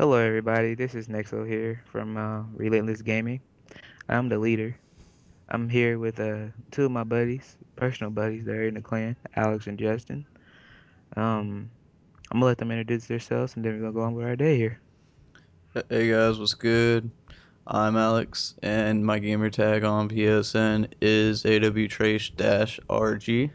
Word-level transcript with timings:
Hello, 0.00 0.16
everybody. 0.16 0.74
This 0.74 0.94
is 0.94 1.08
Nexo 1.08 1.46
here 1.46 1.84
from 1.92 2.16
uh, 2.16 2.44
Relentless 2.54 3.02
Gaming. 3.02 3.42
I'm 4.08 4.30
the 4.30 4.38
leader. 4.38 4.74
I'm 5.50 5.68
here 5.68 5.98
with 5.98 6.18
uh, 6.18 6.46
two 6.70 6.86
of 6.86 6.90
my 6.90 7.04
buddies, 7.04 7.58
personal 7.76 8.10
buddies 8.10 8.46
that 8.46 8.54
are 8.54 8.66
in 8.66 8.72
the 8.72 8.80
clan, 8.80 9.14
Alex 9.36 9.66
and 9.66 9.78
Justin. 9.78 10.24
Um, 11.18 11.70
I'm 12.30 12.40
gonna 12.40 12.46
let 12.46 12.56
them 12.56 12.70
introduce 12.70 13.08
themselves, 13.08 13.56
and 13.56 13.62
then 13.62 13.74
we're 13.74 13.80
gonna 13.80 13.92
go 13.92 14.00
on 14.00 14.14
with 14.14 14.24
our 14.24 14.36
day 14.36 14.56
here. 14.56 14.80
Hey 15.90 16.08
guys, 16.08 16.38
what's 16.38 16.54
good? 16.54 17.10
I'm 17.66 17.98
Alex, 17.98 18.54
and 18.62 19.04
my 19.04 19.18
gamer 19.18 19.50
tag 19.50 19.84
on 19.84 20.08
PSN 20.08 20.94
is 21.02 21.44
awtrace-rg. 21.44 23.50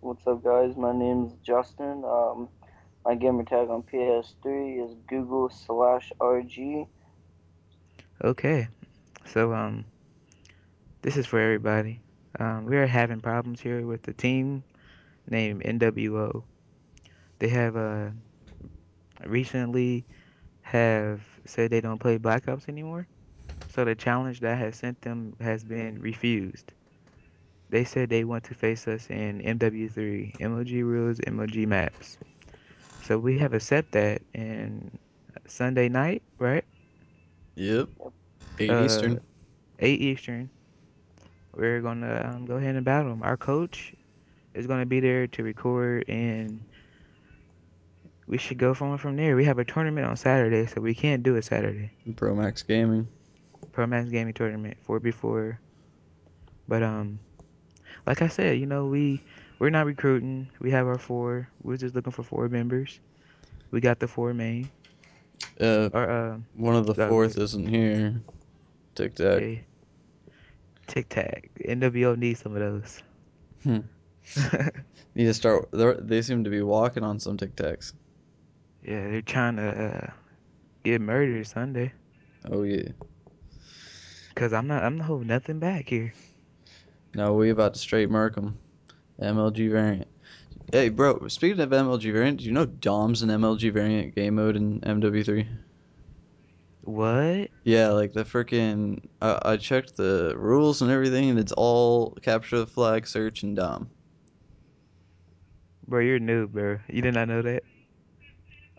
What's 0.00 0.26
up, 0.26 0.42
guys? 0.42 0.76
My 0.76 0.92
name's 0.92 1.34
Justin. 1.44 2.02
Um, 2.04 2.48
my 3.04 3.14
gamer 3.14 3.44
tag 3.44 3.70
on 3.70 3.82
PS3 3.82 4.84
is 4.84 4.96
Google 5.06 5.48
slash 5.50 6.12
RG. 6.20 6.86
Okay, 8.22 8.68
so 9.24 9.52
um, 9.52 9.84
this 11.02 11.16
is 11.16 11.26
for 11.26 11.40
everybody. 11.40 12.00
Um, 12.38 12.66
we 12.66 12.76
are 12.76 12.86
having 12.86 13.20
problems 13.20 13.60
here 13.60 13.86
with 13.86 14.02
the 14.02 14.12
team 14.12 14.62
named 15.28 15.62
NWO. 15.62 16.42
They 17.38 17.48
have 17.48 17.76
uh 17.76 18.08
recently 19.24 20.04
have 20.62 21.20
said 21.44 21.70
they 21.70 21.80
don't 21.80 21.98
play 21.98 22.18
Black 22.18 22.48
Ops 22.48 22.68
anymore. 22.68 23.06
So 23.70 23.84
the 23.84 23.94
challenge 23.94 24.40
that 24.40 24.52
I 24.52 24.56
has 24.56 24.76
sent 24.76 25.00
them 25.02 25.34
has 25.40 25.64
been 25.64 26.00
refused. 26.00 26.72
They 27.70 27.84
said 27.84 28.08
they 28.08 28.24
want 28.24 28.44
to 28.44 28.54
face 28.54 28.88
us 28.88 29.08
in 29.10 29.40
MW3, 29.40 30.38
MLG 30.38 30.82
rules, 30.82 31.18
MLG 31.18 31.66
maps. 31.66 32.18
So 33.08 33.18
we 33.18 33.38
have 33.38 33.54
accepted 33.54 33.92
that 33.92 34.22
in 34.38 34.98
Sunday 35.46 35.88
night, 35.88 36.22
right? 36.38 36.62
Yep. 37.54 37.88
8 38.58 38.70
Uh, 38.70 38.84
Eastern. 38.84 39.20
8 39.78 40.00
Eastern. 40.02 40.50
We're 41.54 41.80
going 41.80 42.02
to 42.02 42.28
um, 42.28 42.44
go 42.44 42.56
ahead 42.56 42.74
and 42.76 42.84
battle 42.84 43.08
them. 43.08 43.22
Our 43.22 43.38
coach 43.38 43.94
is 44.52 44.66
going 44.66 44.80
to 44.80 44.86
be 44.86 45.00
there 45.00 45.26
to 45.26 45.42
record, 45.42 46.04
and 46.06 46.62
we 48.26 48.36
should 48.36 48.58
go 48.58 48.74
from 48.74 48.98
from 48.98 49.16
there. 49.16 49.36
We 49.36 49.44
have 49.46 49.58
a 49.58 49.64
tournament 49.64 50.06
on 50.06 50.14
Saturday, 50.18 50.66
so 50.66 50.82
we 50.82 50.94
can't 50.94 51.22
do 51.22 51.36
it 51.36 51.46
Saturday. 51.46 51.90
Pro 52.14 52.34
Max 52.34 52.62
Gaming. 52.62 53.08
Pro 53.72 53.86
Max 53.86 54.10
Gaming 54.10 54.34
Tournament, 54.34 54.76
4v4. 54.86 55.56
But, 56.68 56.82
um, 56.82 57.20
like 58.06 58.20
I 58.20 58.28
said, 58.28 58.58
you 58.60 58.66
know, 58.66 58.84
we 58.84 59.22
we're 59.58 59.70
not 59.70 59.86
recruiting. 59.86 60.48
We 60.60 60.70
have 60.70 60.86
our 60.86 60.98
four. 60.98 61.48
We're 61.62 61.76
just 61.76 61.94
looking 61.94 62.12
for 62.12 62.22
four 62.22 62.48
members. 62.48 63.00
We 63.70 63.80
got 63.80 63.98
the 63.98 64.08
four 64.08 64.32
main. 64.34 64.70
Uh, 65.60 65.88
Or 65.92 66.10
uh, 66.10 66.38
one 66.54 66.74
of 66.76 66.86
the 66.86 66.94
fourth 66.94 67.38
isn't 67.38 67.66
here. 67.66 68.20
Tic 68.94 69.14
Tac. 69.14 69.40
yeah, 69.40 69.54
Tic 70.86 71.08
Tac. 71.08 71.50
NWO 71.64 72.16
needs 72.16 72.40
some 72.40 72.56
of 72.56 72.60
those. 72.60 73.02
Hmm. 73.62 73.78
Need 75.14 75.24
to 75.24 75.34
start. 75.34 75.68
they're- 75.72 76.22
seem 76.22 76.44
to 76.44 76.50
be 76.50 76.62
walking 76.62 77.02
on 77.04 77.18
some 77.20 77.36
Tic 77.36 77.54
Tacs. 77.56 77.92
yeah, 78.84 79.08
they're 79.10 79.22
trying 79.22 79.56
to 79.56 79.68
uh, 79.68 80.10
get 80.84 81.00
murdered 81.00 81.46
Sunday. 81.46 81.92
Oh 82.50 82.62
yeah. 82.62 82.88
Cause 84.34 84.52
I'm 84.52 84.68
not. 84.68 84.84
I'm 84.84 84.98
not 84.98 85.06
holding 85.06 85.26
nothing 85.28 85.58
back 85.58 85.88
here. 85.88 86.12
No, 87.14 87.34
we 87.34 87.50
about 87.50 87.74
to 87.74 87.80
straight 87.80 88.08
murk 88.10 88.36
'em. 88.38 88.56
MLG 89.20 89.70
variant. 89.70 90.08
Hey, 90.70 90.90
bro. 90.90 91.28
Speaking 91.28 91.60
of 91.60 91.70
MLG 91.70 92.12
variant, 92.12 92.40
do 92.40 92.44
you 92.44 92.52
know 92.52 92.66
Dom's 92.66 93.22
an 93.22 93.30
MLG 93.30 93.72
variant 93.72 94.14
game 94.14 94.34
mode 94.34 94.56
in 94.56 94.80
MW3? 94.80 95.46
What? 96.82 97.50
Yeah, 97.64 97.88
like 97.88 98.12
the 98.12 98.24
freaking. 98.24 99.04
I, 99.20 99.38
I 99.42 99.56
checked 99.56 99.96
the 99.96 100.34
rules 100.36 100.82
and 100.82 100.90
everything, 100.90 101.30
and 101.30 101.38
it's 101.38 101.52
all 101.52 102.12
capture 102.22 102.58
the 102.58 102.66
flag, 102.66 103.06
search, 103.06 103.42
and 103.42 103.56
dom. 103.56 103.90
Bro, 105.86 106.00
you're 106.00 106.18
new, 106.18 106.46
bro. 106.46 106.78
You 106.88 107.02
did 107.02 107.14
not 107.14 107.28
know 107.28 107.42
that? 107.42 107.62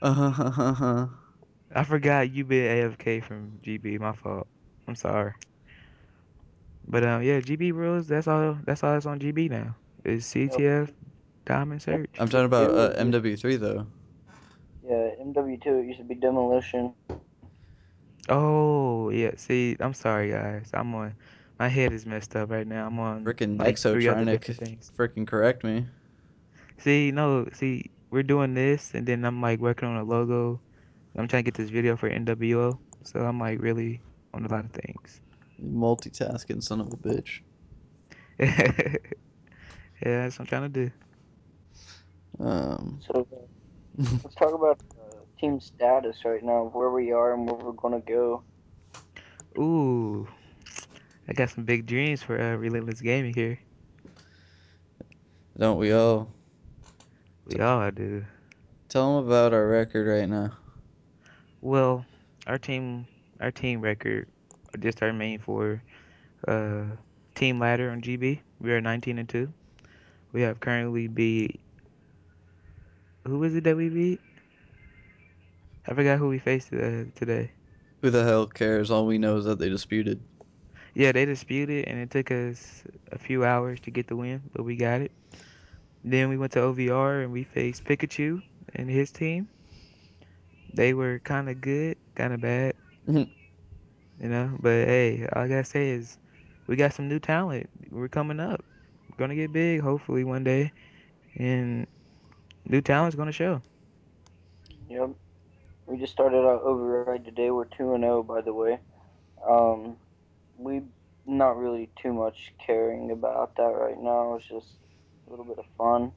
Uh 0.02 0.14
huh 0.14 0.30
huh 0.50 0.74
huh. 0.74 1.08
I 1.76 1.84
forgot 1.84 2.32
you 2.32 2.46
been 2.46 2.92
AFK 2.92 3.24
from 3.24 3.60
GB. 3.64 4.00
My 4.00 4.14
fault. 4.14 4.48
I'm 4.88 4.96
sorry. 4.96 5.34
But 6.88 7.04
um, 7.04 7.22
yeah, 7.22 7.42
GB 7.42 7.74
rules. 7.74 8.08
That's 8.08 8.28
all. 8.28 8.58
That's 8.64 8.84
all 8.84 8.94
that's 8.94 9.06
on 9.06 9.20
GB 9.20 9.50
now. 9.50 9.76
Is 10.09 10.25
CTF 10.25 10.92
Diamond 11.46 11.84
Search. 11.84 12.09
I'm 12.18 12.28
talking 12.28 12.46
about 12.46 12.72
uh, 12.72 13.03
MW3 13.03 13.59
though. 13.59 13.86
Yeah, 14.84 15.12
MW2 15.22 15.66
it 15.84 15.86
used 15.86 16.00
to 16.00 16.03
be 16.03 16.16
Demolition. 16.16 16.94
Oh 18.28 19.12
yeah. 19.12 19.31
See, 19.38 19.78
I'm 19.80 19.94
sorry 19.94 20.31
guys. 20.31 20.72
I'm 20.74 20.96
on. 20.96 21.14
My 21.59 21.68
head 21.68 21.94
is 21.94 22.08
messed 22.08 22.36
up 22.36 22.50
right 22.50 22.66
now. 22.66 22.88
I'm 22.88 22.98
on 22.98 23.24
Freaking 23.24 23.59
like 23.59 23.75
Nexo 23.75 24.02
trying 24.02 24.25
to 24.25 24.38
different 24.40 24.81
freaking 24.98 25.28
correct 25.28 25.64
me. 25.64 25.86
See, 26.80 27.12
no, 27.12 27.48
see, 27.53 27.92
we're 28.09 28.24
doing 28.24 28.56
this, 28.56 28.96
and 28.96 29.06
then 29.06 29.24
I'm 29.25 29.42
like 29.42 29.59
working 29.59 29.90
on 29.90 29.98
a 29.98 30.03
logo. 30.03 30.59
I'm 31.16 31.28
trying 31.28 31.44
to 31.44 31.52
get 31.52 31.53
this 31.53 31.69
video 31.69 31.96
for 31.96 32.09
NWO, 32.09 32.80
so 33.03 33.19
I'm 33.19 33.40
like 33.40 33.62
really 33.62 34.02
on 34.34 34.44
a 34.46 34.48
lot 34.48 34.66
of 34.66 34.72
things. 34.72 35.22
Multitasking 35.64 36.64
son 36.64 36.81
of 36.81 36.88
a 36.94 36.98
bitch. 36.98 37.42
yeah, 40.06 40.24
that's 40.24 40.40
what 40.40 40.44
I'm 40.44 40.48
trying 40.48 40.74
to 40.74 40.86
do. 40.86 40.92
Um. 42.40 43.00
So 43.06 43.28
uh, 43.32 44.06
let's 44.24 44.36
talk 44.36 44.54
about 44.54 44.80
uh, 44.98 45.20
team 45.40 45.60
status 45.60 46.24
right 46.24 46.44
now, 46.44 46.70
where 46.74 46.90
we 46.90 47.12
are 47.12 47.34
and 47.34 47.46
where 47.46 47.56
we're 47.56 47.74
gonna 47.74 48.00
go. 48.00 48.44
Ooh, 49.58 50.28
I 51.28 51.34
got 51.34 51.50
some 51.50 51.66
big 51.66 51.86
dreams 51.86 52.24
for 52.24 52.40
uh, 52.40 52.56
Relentless 52.56 53.02
Gaming 53.02 53.34
here. 53.34 53.60
Don't 55.58 55.78
we 55.78 55.92
all? 55.92 56.31
We 57.46 57.60
all 57.60 57.92
do. 57.92 58.24
Tell 58.88 59.18
them 59.18 59.28
about 59.28 59.54
our 59.54 59.68
record 59.68 60.08
right 60.08 60.30
now. 60.30 60.54
Well, 61.62 62.06
our 62.48 62.58
team, 62.58 63.06
our 63.42 63.52
team 63.52 63.81
record, 63.81 64.30
just 64.80 65.04
our 65.04 65.12
main 65.12 65.40
for 65.40 65.81
uh 66.48 66.84
team 67.36 67.60
ladder 67.60 67.90
on 67.92 68.02
GB. 68.02 68.40
We 68.62 68.72
are 68.72 68.80
19 68.80 69.20
and 69.20 69.28
two. 69.28 69.52
We 70.32 70.42
have 70.42 70.60
currently 70.60 71.08
beat. 71.08 71.62
Who 73.26 73.40
was 73.40 73.56
it 73.56 73.64
that 73.66 73.76
we 73.78 73.90
beat? 73.90 74.22
I 75.88 75.94
forgot 75.94 76.18
who 76.20 76.28
we 76.30 76.40
faced 76.40 76.74
uh, 76.74 77.06
today. 77.16 77.52
Who 78.02 78.10
the 78.10 78.24
hell 78.24 78.48
cares? 78.48 78.92
All 78.92 79.06
we 79.06 79.18
know 79.18 79.38
is 79.38 79.46
that 79.46 79.60
they 79.60 79.70
disputed. 79.70 80.22
Yeah, 80.94 81.12
they 81.12 81.26
disputed, 81.26 81.86
and 81.88 82.00
it 82.00 82.10
took 82.12 82.32
us 82.32 82.84
a 83.12 83.18
few 83.18 83.44
hours 83.44 83.80
to 83.82 83.92
get 83.92 84.08
the 84.08 84.16
win, 84.16 84.42
but 84.54 84.64
we 84.64 84.76
got 84.76 85.02
it. 85.02 85.12
Then 86.04 86.30
we 86.30 86.38
went 86.38 86.54
to 86.54 86.62
OVR 86.62 87.22
and 87.22 87.32
we 87.32 87.44
faced 87.44 87.84
Pikachu 87.86 88.42
and 88.76 88.90
his 88.90 89.12
team. 89.12 89.50
They 90.74 90.94
were 90.94 91.20
kind 91.20 91.50
of 91.50 91.62
good, 91.62 91.98
kind 92.16 92.34
of 92.34 92.42
bad, 92.42 92.76
Mhm. 93.08 93.30
you 94.20 94.30
know. 94.30 94.58
But 94.60 94.88
hey, 94.88 95.28
all 95.34 95.44
I 95.44 95.48
gotta 95.48 95.64
say 95.66 95.90
is 95.92 96.18
we 96.68 96.76
got 96.76 96.94
some 96.94 97.08
new 97.08 97.20
talent. 97.20 97.70
We're 97.90 98.10
coming 98.10 98.40
up. 98.40 98.64
We're 99.19 99.25
gonna 99.25 99.35
get 99.35 99.52
big, 99.52 99.81
hopefully 99.81 100.24
one 100.24 100.46
day, 100.46 100.72
and 101.35 101.85
new 102.66 102.80
talent's 102.80 103.18
gonna 103.18 103.34
show. 103.34 103.62
Yep. 104.90 105.09
We 105.88 105.97
just 105.97 106.13
started 106.13 106.38
out 106.38 106.62
override 106.62 107.25
today. 107.25 107.52
We're 107.52 107.66
two 107.66 107.96
and 107.96 108.03
zero, 108.03 108.24
by 108.24 108.40
the 108.40 108.53
way. 108.53 108.80
Um, 109.46 109.97
we 110.57 110.84
not 111.25 111.57
really 111.57 111.90
too 112.02 112.13
much 112.13 112.53
caring 112.66 113.12
about 113.12 113.57
that 113.57 113.74
right 113.75 114.00
now. 114.00 114.35
It's 114.35 114.47
just 114.47 114.68
a 115.28 115.31
little 115.31 115.44
bit 115.44 115.57
of 115.57 115.66
fun. 115.78 116.13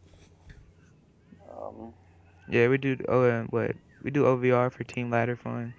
Um, 1.51 1.93
Yeah, 2.49 2.69
we 2.69 2.79
do. 2.79 2.97
Oh, 3.09 3.25
uh, 3.25 3.43
what 3.51 3.75
we 4.05 4.13
do 4.13 4.27
OVR 4.27 4.71
for 4.71 4.85
Team 4.85 5.11
Ladder 5.11 5.35
fun 5.35 5.75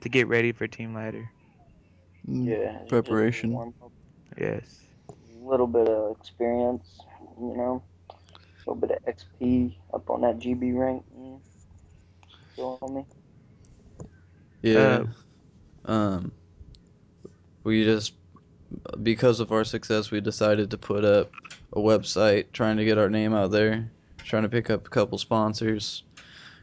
to 0.00 0.08
get 0.08 0.28
ready 0.28 0.52
for 0.52 0.66
Team 0.66 0.94
Ladder. 0.94 1.28
Yeah, 2.26 2.78
Preparation. 2.88 3.74
Yes. 4.40 4.85
A 5.46 5.50
little 5.50 5.66
bit 5.66 5.88
of 5.88 6.16
experience, 6.16 7.00
you 7.40 7.56
know, 7.56 7.82
a 8.10 8.70
little 8.70 8.74
bit 8.74 8.90
of 8.90 9.14
XP 9.14 9.76
up 9.94 10.10
on 10.10 10.22
that 10.22 10.38
GB 10.38 10.76
rank. 10.76 11.04
You 11.16 11.40
feel 12.54 12.78
me? 12.92 14.08
Yeah. 14.62 15.04
um. 15.84 16.32
We 17.62 17.84
just 17.84 18.14
because 19.02 19.40
of 19.40 19.52
our 19.52 19.64
success, 19.64 20.10
we 20.10 20.20
decided 20.20 20.70
to 20.70 20.78
put 20.78 21.04
up 21.04 21.32
a 21.72 21.78
website, 21.78 22.46
trying 22.52 22.76
to 22.76 22.84
get 22.84 22.98
our 22.98 23.10
name 23.10 23.34
out 23.34 23.50
there, 23.50 23.90
trying 24.18 24.42
to 24.42 24.48
pick 24.48 24.70
up 24.70 24.86
a 24.86 24.90
couple 24.90 25.18
sponsors. 25.18 26.04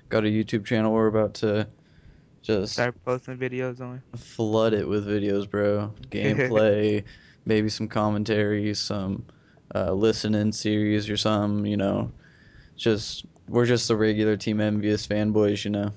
Got 0.10 0.24
a 0.24 0.28
YouTube 0.28 0.66
channel. 0.66 0.94
We're 0.94 1.08
about 1.08 1.34
to 1.36 1.68
just 2.42 2.74
Start 2.74 2.96
posting 3.06 3.38
videos 3.38 3.80
on. 3.82 4.02
flood 4.18 4.74
it 4.74 4.88
with 4.88 5.08
videos, 5.08 5.50
bro. 5.50 5.94
Gameplay, 6.10 7.04
maybe 7.46 7.70
some 7.70 7.88
commentary, 7.88 8.74
some 8.74 9.26
uh, 9.76 9.94
listening 9.94 10.52
series 10.52 11.10
or 11.10 11.18
some, 11.18 11.66
you 11.66 11.78
know, 11.78 12.14
just 12.78 13.26
we're 13.48 13.66
just 13.66 13.88
the 13.88 13.98
regular 13.98 14.38
Team 14.38 14.62
Envious 14.62 15.08
fanboys, 15.08 15.66
you 15.66 15.72
know. 15.72 15.94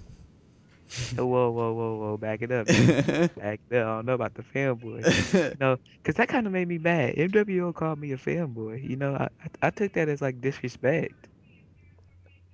Whoa, 1.16 1.50
whoa, 1.50 1.72
whoa, 1.74 1.96
whoa! 1.96 2.16
Back 2.16 2.42
it 2.42 2.52
up. 2.52 2.68
Back 3.36 3.60
it 3.70 3.76
up. 3.76 3.86
I 3.86 3.96
don't 3.96 4.06
know 4.06 4.14
about 4.14 4.34
the 4.34 4.42
fanboy. 4.42 5.08
You 5.52 5.56
know, 5.60 5.76
cause 6.04 6.14
that 6.16 6.28
kind 6.28 6.46
of 6.46 6.52
made 6.52 6.68
me 6.68 6.78
mad. 6.78 7.14
NWO 7.16 7.72
called 7.72 7.98
me 7.98 8.12
a 8.12 8.16
fanboy. 8.18 8.82
You 8.88 8.96
know, 8.96 9.14
I 9.14 9.28
I, 9.40 9.68
I 9.68 9.70
took 9.70 9.92
that 9.94 10.08
as 10.08 10.20
like 10.20 10.40
disrespect. 10.40 11.28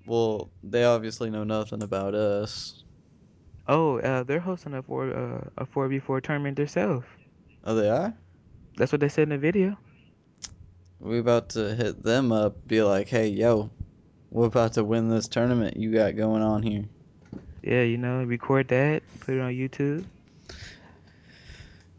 well, 0.05 0.53
they 0.63 0.85
obviously 0.85 1.31
know 1.31 1.45
nothing 1.45 1.83
about 1.83 2.15
us. 2.15 2.85
Oh, 3.67 3.99
uh, 3.99 4.23
they're 4.23 4.39
hosting 4.39 4.73
a 4.75 4.83
four 4.85 5.11
uh, 5.13 5.51
a 5.57 5.67
four 5.67 5.89
v 5.89 5.99
four 5.99 6.21
tournament 6.21 6.57
themselves. 6.57 7.07
Oh, 7.65 7.75
they 7.75 7.89
are. 7.89 8.22
That's 8.77 8.93
what 8.93 9.01
they 9.01 9.09
said 9.09 9.25
in 9.25 9.29
the 9.31 9.39
video. 9.39 9.77
We 11.01 11.19
about 11.19 11.51
to 11.51 11.75
hit 11.75 12.03
them 12.03 12.33
up. 12.33 12.67
Be 12.67 12.83
like, 12.83 13.09
hey, 13.09 13.29
yo, 13.29 13.71
we're 14.31 14.47
about 14.47 14.75
to 14.75 14.85
win 14.85 15.09
this 15.09 15.29
tournament 15.29 15.77
you 15.77 15.93
got 15.93 16.17
going 16.17 16.43
on 16.43 16.63
here. 16.63 16.85
Yeah, 17.63 17.83
you 17.83 17.99
know, 17.99 18.23
record 18.25 18.69
that, 18.69 19.03
put 19.21 19.35
it 19.35 19.41
on 19.41 19.53
YouTube. 19.53 20.05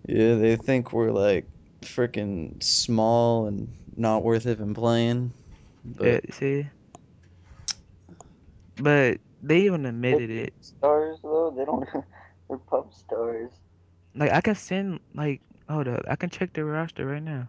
Yeah, 0.05 0.35
they 0.35 0.55
think 0.57 0.91
we're 0.91 1.11
like 1.11 1.45
freaking 1.81 2.61
small 2.61 3.47
and 3.47 3.73
not 3.95 4.23
worth 4.23 4.45
even 4.47 4.73
playing. 4.73 5.31
Yeah, 5.99 6.19
But 6.23 6.33
see, 6.33 6.67
but 8.77 9.19
they 9.41 9.61
even 9.61 9.85
admitted 9.85 10.29
They're 10.29 10.45
it. 10.45 10.53
stars 10.61 11.19
though. 11.23 11.53
They 11.55 11.65
don't. 11.65 11.87
they're 12.49 12.57
pub 12.57 12.93
stars. 12.93 13.51
Like 14.15 14.31
I 14.31 14.41
can 14.41 14.55
send 14.55 14.99
like 15.13 15.41
hold 15.69 15.88
up, 15.88 16.04
I 16.07 16.15
can 16.15 16.30
check 16.30 16.54
the 16.54 16.65
roster 16.65 17.06
right 17.06 17.24
now. 17.24 17.48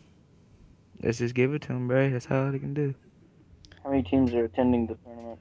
Let's 1.01 1.19
just 1.19 1.35
give 1.35 1.53
it 1.53 1.61
to 1.63 1.73
him, 1.73 1.87
bro. 1.87 2.09
That's 2.09 2.27
all 2.29 2.51
they 2.51 2.59
can 2.59 2.73
do. 2.73 2.93
How 3.83 3.91
many 3.91 4.03
teams 4.03 4.33
are 4.33 4.45
attending 4.45 4.87
the 4.87 4.95
tournament? 4.95 5.39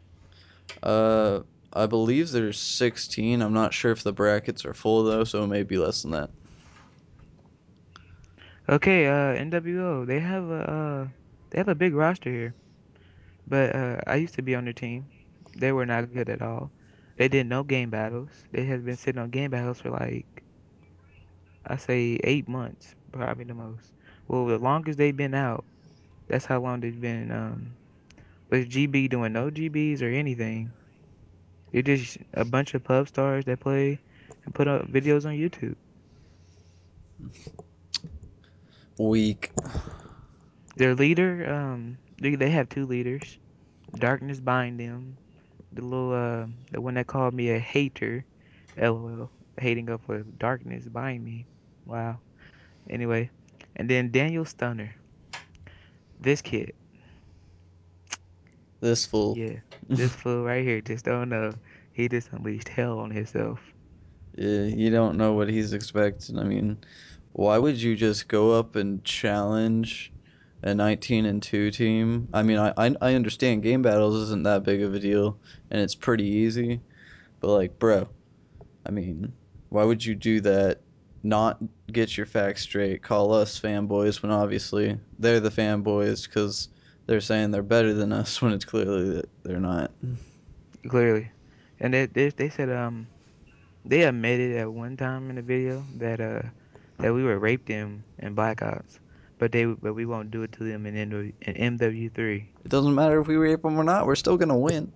Uh, 0.82 1.40
I 1.76 1.86
believe 1.86 2.30
there's 2.30 2.58
16. 2.58 3.42
I'm 3.42 3.52
not 3.52 3.74
sure 3.74 3.92
if 3.92 4.02
the 4.02 4.12
brackets 4.12 4.64
are 4.64 4.74
full 4.74 5.04
though, 5.04 5.24
so 5.24 5.44
it 5.44 5.48
may 5.48 5.62
be 5.62 5.76
less 5.76 6.02
than 6.02 6.12
that. 6.12 6.30
Okay, 8.68 9.06
uh, 9.06 9.36
NWO, 9.36 10.06
they 10.06 10.18
have 10.18 10.50
a 10.50 10.70
uh, 10.70 11.08
they 11.50 11.58
have 11.58 11.68
a 11.68 11.74
big 11.74 11.94
roster 11.94 12.30
here, 12.30 12.54
but 13.46 13.76
uh, 13.76 14.00
I 14.06 14.16
used 14.16 14.34
to 14.34 14.42
be 14.42 14.54
on 14.54 14.64
their 14.64 14.72
team. 14.72 15.06
They 15.56 15.70
were 15.70 15.86
not 15.86 16.12
good 16.12 16.28
at 16.28 16.42
all. 16.42 16.70
They 17.16 17.28
did 17.28 17.46
no 17.46 17.62
game 17.62 17.90
battles. 17.90 18.30
They 18.52 18.64
have 18.64 18.84
been 18.84 18.96
sitting 18.96 19.20
on 19.20 19.30
game 19.30 19.50
battles 19.50 19.80
for 19.80 19.90
like 19.90 20.42
I 21.66 21.76
say 21.76 22.18
eight 22.24 22.48
months, 22.48 22.94
probably 23.12 23.44
the 23.44 23.54
most. 23.54 23.92
Well, 24.28 24.46
the 24.46 24.58
longest 24.58 24.98
they've 24.98 25.16
been 25.16 25.34
out, 25.34 25.64
that's 26.26 26.44
how 26.44 26.60
long 26.60 26.80
they've 26.80 27.00
been. 27.00 27.30
Um, 27.30 27.76
with 28.50 28.70
GB 28.70 29.10
doing 29.10 29.32
no 29.32 29.50
GBs 29.50 30.02
or 30.02 30.08
anything. 30.08 30.70
They're 31.72 31.82
just 31.82 32.18
a 32.34 32.44
bunch 32.44 32.74
of 32.74 32.84
pub 32.84 33.08
stars 33.08 33.44
that 33.46 33.60
play 33.60 33.98
and 34.44 34.54
put 34.54 34.68
up 34.68 34.90
videos 34.90 35.26
on 35.26 35.32
YouTube. 35.32 35.76
Weak. 38.98 39.50
Their 40.76 40.94
leader, 40.94 41.52
um, 41.52 41.98
they, 42.20 42.34
they 42.34 42.50
have 42.50 42.68
two 42.68 42.86
leaders. 42.86 43.38
Darkness 43.94 44.40
bind 44.40 44.80
them. 44.80 45.16
The 45.72 45.82
little, 45.82 46.12
uh, 46.12 46.46
the 46.70 46.80
one 46.80 46.94
that 46.94 47.06
called 47.06 47.34
me 47.34 47.50
a 47.50 47.58
hater, 47.58 48.24
lol, 48.76 49.30
hating 49.58 49.90
up 49.90 50.06
with 50.08 50.38
darkness 50.38 50.86
bind 50.86 51.24
me. 51.24 51.46
Wow. 51.84 52.18
Anyway, 52.88 53.30
and 53.76 53.88
then 53.88 54.10
Daniel 54.10 54.44
Stunner. 54.44 54.94
This 56.20 56.40
kid, 56.40 56.72
This 58.80 59.04
fool. 59.06 59.34
yeah, 59.34 59.60
this 59.88 60.14
fool 60.14 60.44
right 60.44 60.64
here 60.64 60.80
just 60.80 61.04
don't 61.04 61.28
know. 61.28 61.58
He 61.92 62.08
just 62.08 62.32
unleashed 62.32 62.68
hell 62.68 62.98
on 62.98 63.10
himself. 63.10 63.60
Yeah, 64.36 64.64
you 64.64 64.90
don't 64.90 65.16
know 65.16 65.32
what 65.34 65.48
he's 65.48 65.72
expecting. 65.72 66.38
I 66.38 66.44
mean, 66.44 66.78
why 67.32 67.58
would 67.58 67.80
you 67.80 67.96
just 67.96 68.28
go 68.28 68.52
up 68.52 68.76
and 68.76 69.02
challenge 69.04 70.12
a 70.62 70.74
19 70.74 71.24
and 71.26 71.42
2 71.42 71.70
team? 71.70 72.28
I 72.32 72.42
mean, 72.42 72.58
I, 72.58 72.72
I 72.76 72.94
I 73.00 73.14
understand 73.14 73.62
game 73.62 73.82
battles 73.82 74.16
isn't 74.24 74.42
that 74.44 74.64
big 74.64 74.82
of 74.82 74.94
a 74.94 75.00
deal 75.00 75.40
and 75.70 75.80
it's 75.80 75.94
pretty 75.94 76.24
easy, 76.26 76.82
but 77.40 77.48
like, 77.54 77.78
bro, 77.78 78.08
I 78.86 78.90
mean, 78.92 79.34
why 79.70 79.84
would 79.84 80.04
you 80.04 80.14
do 80.14 80.40
that? 80.42 80.82
Not 81.22 81.60
get 81.92 82.16
your 82.16 82.26
facts 82.26 82.62
straight, 82.62 83.02
call 83.02 83.32
us 83.34 83.60
fanboys 83.60 84.22
when 84.22 84.32
obviously 84.32 85.00
they're 85.18 85.40
the 85.40 85.50
fanboys 85.50 86.28
because 86.28 86.68
they're 87.06 87.20
saying 87.20 87.50
they're 87.50 87.62
better 87.62 87.94
than 87.94 88.12
us 88.12 88.40
when 88.42 88.52
it's 88.52 88.64
clearly 88.64 89.10
that 89.10 89.28
they're 89.42 89.60
not. 89.60 89.90
Clearly, 90.88 91.30
and 91.80 91.92
they 91.92 92.06
they, 92.06 92.28
they 92.30 92.48
said 92.48 92.70
um 92.70 93.06
they 93.84 94.02
admitted 94.02 94.56
at 94.56 94.72
one 94.72 94.96
time 94.96 95.30
in 95.30 95.36
the 95.36 95.42
video 95.42 95.84
that 95.96 96.20
uh 96.20 96.42
that 96.98 97.12
we 97.12 97.24
would 97.24 97.40
rape 97.40 97.66
them 97.66 98.04
in 98.18 98.34
Black 98.34 98.62
Ops, 98.62 99.00
but 99.38 99.52
they 99.52 99.64
but 99.64 99.94
we 99.94 100.06
won't 100.06 100.30
do 100.30 100.42
it 100.42 100.52
to 100.52 100.64
them 100.64 100.86
in 100.86 100.94
NW, 100.94 101.32
in 101.42 101.78
MW3. 101.78 102.44
It 102.64 102.68
doesn't 102.68 102.94
matter 102.94 103.20
if 103.20 103.26
we 103.26 103.36
rape 103.36 103.62
them 103.62 103.78
or 103.78 103.84
not, 103.84 104.06
we're 104.06 104.14
still 104.14 104.36
gonna 104.36 104.58
win. 104.58 104.92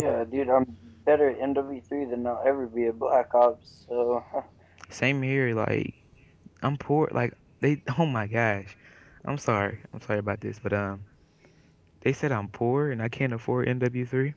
Yeah, 0.00 0.24
dude, 0.24 0.48
I'm 0.48 0.76
better 1.04 1.28
at 1.28 1.40
MW3 1.40 2.10
than 2.10 2.26
I'll 2.26 2.42
ever 2.46 2.66
be 2.66 2.86
at 2.86 2.98
Black 2.98 3.34
Ops. 3.34 3.84
So 3.88 4.24
Same 4.90 5.22
here. 5.22 5.54
Like 5.54 5.94
I'm 6.62 6.76
poor. 6.76 7.08
Like 7.12 7.34
they. 7.60 7.82
Oh 7.98 8.06
my 8.06 8.26
gosh. 8.26 8.76
I'm 9.24 9.38
sorry. 9.38 9.80
I'm 9.92 10.00
sorry 10.00 10.18
about 10.18 10.40
this, 10.40 10.58
but 10.58 10.72
um, 10.72 11.04
they 12.00 12.12
said 12.12 12.32
I'm 12.32 12.48
poor 12.48 12.90
and 12.90 13.02
I 13.02 13.08
can't 13.08 13.32
afford 13.32 13.68
MW3. 13.68 14.34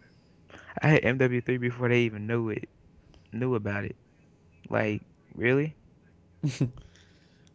I 0.82 0.88
had 0.88 1.04
MW3 1.04 1.60
before 1.60 1.90
they 1.90 2.02
even 2.02 2.28
knew 2.28 2.50
it, 2.50 2.70
knew 3.32 3.56
about 3.56 3.86
it. 3.86 3.96
Like 4.70 5.02
really? 5.36 5.76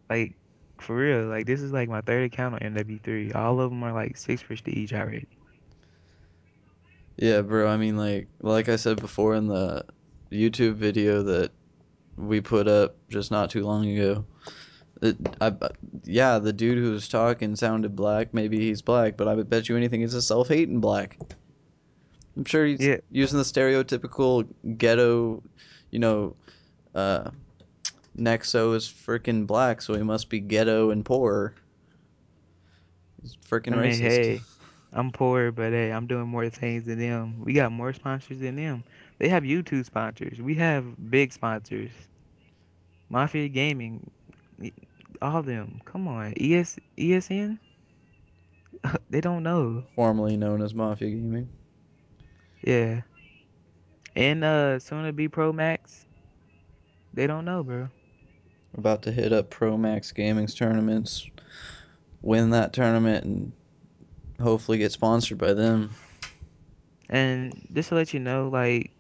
Like 0.09 0.35
for 0.81 0.97
real? 0.97 1.27
Like 1.27 1.47
this 1.47 1.61
is 1.61 1.73
like 1.73 1.89
my 1.89 2.01
third 2.01 2.25
account 2.25 2.55
on 2.55 2.61
MW3. 2.61 3.35
All 3.35 3.61
of 3.61 3.71
them 3.71 3.83
are 3.83 3.93
like 3.93 4.17
six 4.17 4.43
prestige 4.43 4.93
already. 4.93 5.27
Yeah, 7.17 7.43
bro. 7.43 7.69
I 7.69 7.77
mean, 7.77 7.97
like, 7.97 8.29
like 8.41 8.69
I 8.69 8.77
said 8.77 9.01
before 9.01 9.35
in 9.35 9.49
the 9.49 9.85
YouTube 10.31 10.75
video 10.75 11.23
that 11.25 11.51
we 12.17 12.41
put 12.41 12.69
up 12.69 12.97
just 13.09 13.31
not 13.31 13.51
too 13.51 13.65
long 13.65 13.87
ago. 13.87 14.25
It, 15.01 15.17
I, 15.41 15.53
yeah, 16.05 16.39
the 16.39 16.53
dude 16.53 16.79
who 16.79 16.91
was 16.93 17.09
talking 17.09 17.55
sounded 17.55 17.95
black. 17.95 18.35
Maybe 18.35 18.59
he's 18.59 18.83
black, 18.83 19.17
but 19.17 19.29
I 19.29 19.35
would 19.35 19.49
bet 19.49 19.69
you 19.69 19.77
anything 19.77 20.01
he's 20.01 20.15
a 20.15 20.23
self-hating 20.23 20.81
black. 20.81 21.19
I'm 22.37 22.45
sure 22.45 22.67
he's 22.67 22.81
Yeah. 22.81 22.97
using 23.11 23.39
the 23.39 23.45
stereotypical 23.45 24.47
ghetto, 24.77 25.43
you 25.91 25.99
know, 25.99 26.35
uh, 26.95 27.31
Nexo 28.17 28.75
is 28.75 28.87
freaking 28.87 29.47
black, 29.47 29.81
so 29.81 29.95
he 29.95 30.03
must 30.03 30.29
be 30.29 30.41
ghetto 30.41 30.91
and 30.91 31.05
poor. 31.05 31.55
He's 33.23 33.37
freaking 33.49 33.75
I 33.75 33.83
mean, 33.83 33.93
racist. 33.93 34.01
hey, 34.01 34.41
I'm 34.93 35.13
poor, 35.13 35.53
but 35.53 35.73
hey, 35.73 35.93
I'm 35.93 36.07
doing 36.07 36.27
more 36.27 36.49
things 36.49 36.87
than 36.87 36.99
them. 36.99 37.45
We 37.45 37.53
got 37.53 37.71
more 37.71 37.93
sponsors 37.93 38.41
than 38.41 38.57
them. 38.57 38.83
They 39.19 39.29
have 39.29 39.43
YouTube 39.45 39.85
sponsors. 39.85 40.41
We 40.41 40.55
have 40.57 40.85
big 41.11 41.33
sponsors. 41.33 41.91
Mafia 43.11 43.49
Gaming, 43.49 44.11
all 45.23 45.39
of 45.39 45.47
them. 45.47 45.81
Come 45.85 46.09
on, 46.09 46.35
ES 46.41 46.79
ESN? 46.97 47.59
They 49.11 49.21
don't 49.21 49.43
know. 49.43 49.85
Formerly 49.97 50.37
known 50.37 50.63
as 50.63 50.73
Mafia 50.73 51.11
Gaming. 51.11 51.49
Yeah. 52.63 53.01
And 54.15 54.45
uh 54.45 54.79
soon 54.79 55.05
to 55.05 55.13
be 55.13 55.29
Pro 55.29 55.53
Max. 55.53 56.07
They 57.15 57.27
don't 57.27 57.45
know, 57.45 57.63
bro. 57.65 57.89
About 58.77 59.03
to 59.03 59.13
hit 59.13 59.33
up 59.33 59.51
Pro 59.51 59.77
Max 59.77 60.13
Gaming's 60.13 60.55
tournaments, 60.55 61.29
win 62.23 62.51
that 62.51 62.73
tournament, 62.73 63.25
and 63.25 63.53
hopefully 64.41 64.79
get 64.79 64.93
sponsored 64.93 65.39
by 65.39 65.55
them. 65.55 65.91
And 67.09 67.67
just 67.73 67.89
to 67.89 67.95
let 67.95 68.13
you 68.13 68.21
know, 68.21 68.49
like 68.49 68.93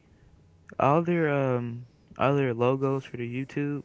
all 0.80 1.02
their 1.02 1.28
um 1.32 1.84
all 2.16 2.34
their 2.34 2.54
logos 2.54 3.04
for 3.04 3.16
the 3.16 3.44
YouTube, 3.44 3.82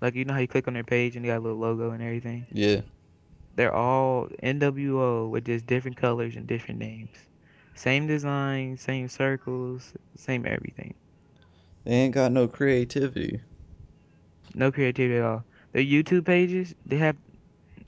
like 0.00 0.14
you 0.14 0.24
know 0.24 0.34
how 0.34 0.40
you 0.40 0.48
click 0.48 0.68
on 0.68 0.74
their 0.74 0.84
page 0.84 1.16
and 1.16 1.24
they 1.24 1.28
got 1.28 1.38
a 1.38 1.40
little 1.40 1.58
logo 1.58 1.90
and 1.90 2.02
everything. 2.02 2.46
Yeah. 2.52 2.80
They're 3.56 3.74
all 3.74 4.28
NWO 4.42 5.28
with 5.28 5.46
just 5.46 5.66
different 5.66 5.96
colors 5.96 6.36
and 6.36 6.46
different 6.46 6.78
names. 6.78 7.16
Same 7.74 8.06
design, 8.06 8.76
same 8.76 9.08
circles, 9.08 9.92
same 10.16 10.46
everything. 10.46 10.94
They 11.84 11.92
ain't 11.92 12.14
got 12.14 12.32
no 12.32 12.46
creativity. 12.48 13.40
No 14.54 14.70
creativity 14.70 15.18
at 15.18 15.24
all. 15.24 15.44
Their 15.72 15.82
YouTube 15.82 16.24
pages, 16.24 16.74
they 16.86 16.96
have 16.96 17.16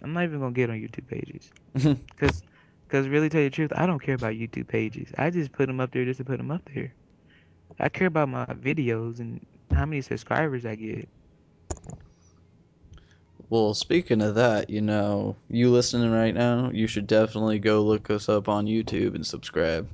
I'm 0.02 0.12
not 0.12 0.24
even 0.24 0.40
gonna 0.40 0.52
get 0.52 0.70
on 0.70 0.76
YouTube 0.76 1.08
pages, 1.08 1.50
cause, 2.16 2.42
cause 2.88 3.08
really 3.08 3.28
tell 3.28 3.42
you 3.42 3.50
the 3.50 3.54
truth, 3.54 3.72
I 3.74 3.86
don't 3.86 3.98
care 3.98 4.14
about 4.14 4.32
YouTube 4.34 4.68
pages. 4.68 5.10
I 5.18 5.30
just 5.30 5.52
put 5.52 5.66
them 5.66 5.80
up 5.80 5.92
there 5.92 6.04
just 6.04 6.18
to 6.18 6.24
put 6.24 6.38
them 6.38 6.50
up 6.50 6.62
there. 6.74 6.92
I 7.78 7.88
care 7.88 8.06
about 8.06 8.28
my 8.28 8.46
videos 8.46 9.20
and 9.20 9.44
how 9.72 9.86
many 9.86 10.00
subscribers 10.00 10.66
I 10.66 10.74
get. 10.74 11.08
Well, 13.50 13.74
speaking 13.74 14.22
of 14.22 14.36
that, 14.36 14.70
you 14.70 14.80
know, 14.80 15.34
you 15.48 15.70
listening 15.70 16.12
right 16.12 16.32
now, 16.32 16.70
you 16.72 16.86
should 16.86 17.08
definitely 17.08 17.58
go 17.58 17.82
look 17.82 18.08
us 18.08 18.28
up 18.28 18.48
on 18.48 18.66
YouTube 18.66 19.16
and 19.16 19.26
subscribe. 19.26 19.88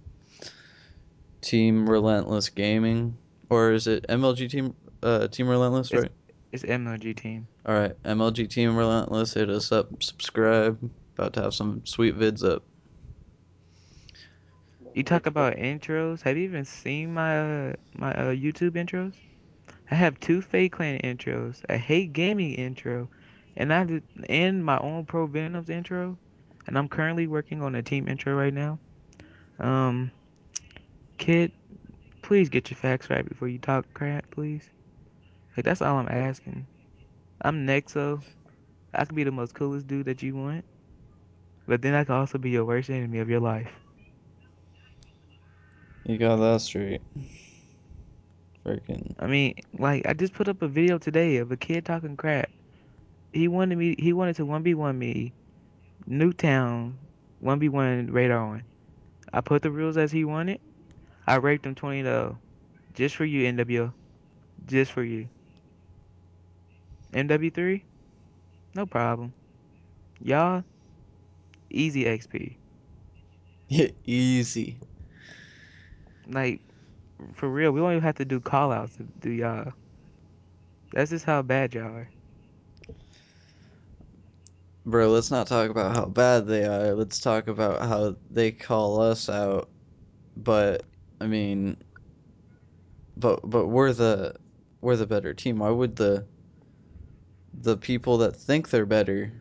Team 1.40 1.88
Relentless 1.88 2.50
Gaming, 2.50 3.16
or 3.48 3.72
is 3.72 3.86
it 3.86 4.04
MLG 4.08 4.50
Team 4.50 4.74
uh, 5.02 5.28
Team 5.28 5.48
Relentless? 5.48 5.90
It's, 5.90 6.02
Right. 6.02 6.12
it's 6.52 6.64
MLG 6.64 7.16
team. 7.16 7.46
All 7.64 7.74
right, 7.74 8.02
MLG 8.04 8.50
Team 8.50 8.76
Relentless. 8.76 9.32
Hit 9.34 9.48
us 9.48 9.72
up, 9.72 10.02
subscribe. 10.02 10.78
About 11.16 11.32
to 11.34 11.42
have 11.42 11.54
some 11.54 11.80
sweet 11.86 12.18
vids 12.18 12.44
up. 12.44 12.62
You 14.92 15.02
talk 15.02 15.26
about 15.26 15.56
intros. 15.56 16.20
Have 16.22 16.36
you 16.36 16.44
even 16.44 16.64
seen 16.64 17.14
my 17.14 17.68
uh, 17.68 17.72
my 17.96 18.12
uh, 18.12 18.34
YouTube 18.34 18.72
intros? 18.72 19.14
I 19.90 19.94
have 19.94 20.18
two 20.18 20.42
Fake 20.42 20.72
Clan 20.72 21.00
intros, 21.00 21.62
a 21.68 21.76
Hate 21.76 22.12
Gaming 22.12 22.54
intro, 22.54 23.08
and 23.56 23.72
I 23.72 23.84
did, 23.84 24.02
and 24.28 24.64
my 24.64 24.78
own 24.78 25.04
Pro 25.04 25.26
Venoms 25.26 25.70
intro. 25.70 26.18
And 26.66 26.76
I'm 26.76 26.88
currently 26.88 27.28
working 27.28 27.62
on 27.62 27.76
a 27.76 27.82
team 27.82 28.08
intro 28.08 28.34
right 28.34 28.52
now. 28.52 28.78
Um, 29.60 30.10
kid, 31.16 31.52
please 32.22 32.48
get 32.48 32.70
your 32.70 32.76
facts 32.76 33.08
right 33.08 33.26
before 33.26 33.46
you 33.46 33.58
talk 33.58 33.86
crap, 33.94 34.28
please. 34.32 34.68
Like 35.56 35.64
that's 35.64 35.80
all 35.80 35.96
I'm 35.96 36.08
asking. 36.08 36.66
I'm 37.40 37.66
Nexo. 37.66 38.22
I 38.92 39.04
could 39.04 39.14
be 39.14 39.24
the 39.24 39.30
most 39.30 39.54
coolest 39.54 39.86
dude 39.86 40.06
that 40.06 40.22
you 40.22 40.34
want, 40.34 40.64
but 41.68 41.82
then 41.82 41.94
I 41.94 42.04
could 42.04 42.14
also 42.14 42.38
be 42.38 42.50
your 42.50 42.64
worst 42.64 42.90
enemy 42.90 43.20
of 43.20 43.28
your 43.28 43.40
life. 43.40 43.70
You 46.04 46.18
got 46.18 46.36
that 46.36 46.60
straight. 46.60 47.02
Freaking. 48.66 49.14
I 49.20 49.26
mean, 49.26 49.54
like 49.78 50.06
I 50.06 50.12
just 50.12 50.34
put 50.34 50.48
up 50.48 50.60
a 50.60 50.66
video 50.66 50.98
today 50.98 51.36
of 51.36 51.52
a 51.52 51.56
kid 51.56 51.84
talking 51.84 52.16
crap. 52.16 52.50
He 53.32 53.46
wanted 53.46 53.78
me. 53.78 53.94
He 53.96 54.12
wanted 54.12 54.34
to 54.36 54.44
one 54.44 54.64
v 54.64 54.74
one 54.74 54.98
me, 54.98 55.32
Nuketown, 56.08 56.94
one 57.38 57.60
v 57.60 57.68
one 57.68 58.08
radar 58.10 58.40
on. 58.40 58.64
I 59.32 59.40
put 59.40 59.62
the 59.62 59.70
rules 59.70 59.96
as 59.96 60.10
he 60.10 60.24
wanted. 60.24 60.60
I 61.28 61.36
raped 61.36 61.66
him 61.66 61.74
20 61.74 62.02
0. 62.02 62.38
Just 62.94 63.14
for 63.14 63.24
you, 63.24 63.52
NWO. 63.52 63.92
Just 64.66 64.92
for 64.92 65.02
you. 65.04 65.28
MW3? 67.12 67.82
No 68.74 68.86
problem. 68.86 69.32
Y'all, 70.20 70.64
easy 71.70 72.04
XP. 72.04 72.56
Yeah, 73.68 73.88
easy. 74.04 74.78
Like, 76.28 76.60
for 77.34 77.48
real, 77.48 77.72
we 77.72 77.80
don't 77.80 77.92
even 77.92 78.02
have 78.02 78.16
to 78.16 78.24
do 78.24 78.40
call 78.40 78.72
outs 78.72 78.96
do 79.20 79.30
y'all. 79.30 79.72
That's 80.92 81.10
just 81.10 81.24
how 81.24 81.42
bad 81.42 81.74
y'all 81.74 81.94
are. 81.94 82.08
Bro, 84.84 85.10
let's 85.10 85.30
not 85.30 85.48
talk 85.48 85.70
about 85.70 85.96
how 85.96 86.06
bad 86.06 86.46
they 86.46 86.64
are. 86.64 86.94
Let's 86.94 87.18
talk 87.18 87.48
about 87.48 87.80
how 87.80 88.16
they 88.30 88.52
call 88.52 89.00
us 89.00 89.28
out. 89.28 89.68
But 90.36 90.84
I 91.20 91.26
mean, 91.26 91.76
but 93.16 93.40
but 93.48 93.66
we're 93.66 93.92
the 93.92 94.36
we're 94.80 94.96
the 94.96 95.06
better 95.06 95.34
team. 95.34 95.58
Why 95.58 95.70
would 95.70 95.96
the 95.96 96.24
the 97.62 97.76
people 97.76 98.18
that 98.18 98.36
think 98.36 98.70
they're 98.70 98.86
better 98.86 99.32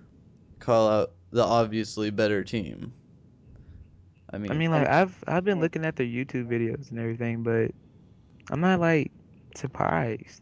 call 0.60 0.90
out 0.90 1.12
the 1.32 1.44
obviously 1.44 2.10
better 2.10 2.44
team? 2.44 2.92
I 4.32 4.38
mean, 4.38 4.52
I 4.52 4.56
mean, 4.56 4.72
like, 4.72 4.88
I've 4.88 5.24
I've 5.28 5.44
been 5.44 5.60
looking 5.60 5.86
at 5.86 5.96
their 5.96 6.06
YouTube 6.08 6.48
videos 6.48 6.90
and 6.90 7.00
everything, 7.00 7.44
but 7.44 7.72
I'm 8.50 8.62
not 8.62 8.80
like 8.80 9.12
surprised. 9.56 10.42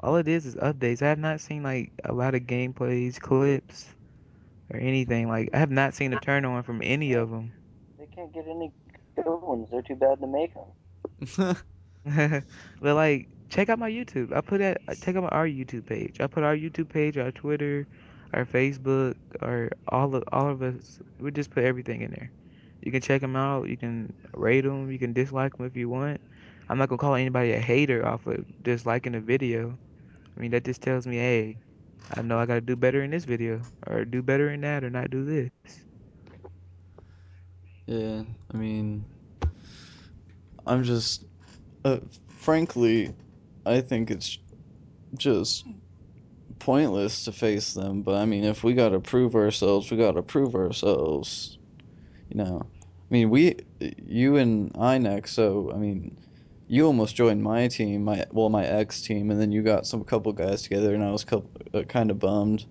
All 0.00 0.16
it 0.16 0.28
is 0.28 0.46
is 0.46 0.54
updates. 0.56 1.02
I 1.02 1.08
have 1.08 1.18
not 1.18 1.40
seen 1.40 1.62
like 1.62 1.92
a 2.04 2.12
lot 2.12 2.34
of 2.34 2.42
gameplays, 2.42 3.20
clips, 3.20 3.94
or 4.72 4.78
anything. 4.78 5.28
Like, 5.28 5.50
I 5.52 5.58
have 5.58 5.70
not 5.70 5.94
seen 5.94 6.12
a 6.12 6.20
turn 6.20 6.44
on 6.44 6.62
from 6.62 6.80
any 6.84 7.14
of 7.14 7.30
them. 7.30 7.52
They 7.98 8.06
can't 8.06 8.32
get 8.32 8.46
any 8.46 8.72
good 9.16 9.38
ones. 9.40 9.68
They're 9.70 9.82
too 9.82 9.96
bad 9.96 10.20
to 10.20 10.26
make 10.26 10.52
them. 10.54 11.56
but 12.80 12.94
like, 12.94 13.28
check 13.48 13.68
out 13.68 13.78
my 13.78 13.90
YouTube. 13.90 14.34
I 14.34 14.40
put 14.40 14.58
that. 14.58 14.78
Check 15.00 15.16
out 15.16 15.32
our 15.32 15.46
YouTube 15.46 15.86
page. 15.86 16.20
I 16.20 16.26
put 16.26 16.44
our 16.44 16.56
YouTube 16.56 16.88
page, 16.88 17.18
our 17.18 17.32
Twitter, 17.32 17.86
our 18.32 18.44
Facebook, 18.44 19.16
our 19.42 19.70
all 19.88 20.14
of 20.14 20.24
all 20.32 20.48
of 20.48 20.62
us. 20.62 21.00
We 21.18 21.30
just 21.32 21.50
put 21.50 21.64
everything 21.64 22.02
in 22.02 22.10
there. 22.12 22.30
You 22.88 22.92
can 22.92 23.02
check 23.02 23.20
them 23.20 23.36
out. 23.36 23.68
You 23.68 23.76
can 23.76 24.14
rate 24.32 24.62
them. 24.62 24.90
You 24.90 24.98
can 24.98 25.12
dislike 25.12 25.58
them 25.58 25.66
if 25.66 25.76
you 25.76 25.90
want. 25.90 26.22
I'm 26.70 26.78
not 26.78 26.88
gonna 26.88 26.98
call 26.98 27.16
anybody 27.16 27.52
a 27.52 27.60
hater 27.60 28.06
off 28.06 28.26
of 28.26 28.46
disliking 28.62 29.14
a 29.14 29.20
video. 29.20 29.78
I 30.34 30.40
mean, 30.40 30.52
that 30.52 30.64
just 30.64 30.80
tells 30.80 31.06
me, 31.06 31.16
hey, 31.18 31.58
I 32.16 32.22
know 32.22 32.38
I 32.38 32.46
gotta 32.46 32.62
do 32.62 32.76
better 32.76 33.02
in 33.02 33.10
this 33.10 33.26
video, 33.26 33.60
or 33.86 34.06
do 34.06 34.22
better 34.22 34.48
in 34.52 34.62
that, 34.62 34.84
or 34.84 34.88
not 34.88 35.10
do 35.10 35.22
this. 35.22 35.84
yeah, 37.86 38.22
I 38.54 38.56
mean, 38.56 39.04
I'm 40.66 40.82
just, 40.82 41.26
uh, 41.84 41.98
frankly, 42.28 43.14
I 43.66 43.82
think 43.82 44.10
it's 44.10 44.38
just 45.18 45.66
pointless 46.58 47.24
to 47.24 47.32
face 47.32 47.74
them. 47.74 48.02
But 48.02 48.14
I 48.14 48.24
mean, 48.24 48.44
if 48.44 48.64
we 48.64 48.72
gotta 48.72 49.00
prove 49.00 49.34
ourselves, 49.36 49.90
we 49.90 49.98
gotta 49.98 50.22
prove 50.22 50.54
ourselves. 50.54 51.58
You 52.30 52.38
know, 52.38 52.70
I 53.10 53.14
mean, 53.14 53.30
we, 53.30 53.56
you 53.80 54.36
and 54.36 54.70
I 54.78 54.98
next. 54.98 55.32
So 55.32 55.70
I 55.74 55.78
mean, 55.78 56.16
you 56.68 56.86
almost 56.86 57.16
joined 57.16 57.42
my 57.42 57.68
team, 57.68 58.04
my 58.04 58.26
well, 58.32 58.50
my 58.50 58.66
ex 58.66 59.02
team, 59.02 59.30
and 59.30 59.40
then 59.40 59.52
you 59.52 59.62
got 59.62 59.86
some 59.86 60.04
couple 60.04 60.32
guys 60.32 60.62
together, 60.62 60.94
and 60.94 61.02
I 61.02 61.10
was 61.10 61.24
couple, 61.24 61.50
uh, 61.74 61.82
kind 61.84 62.10
of 62.10 62.18
bummed. 62.18 62.66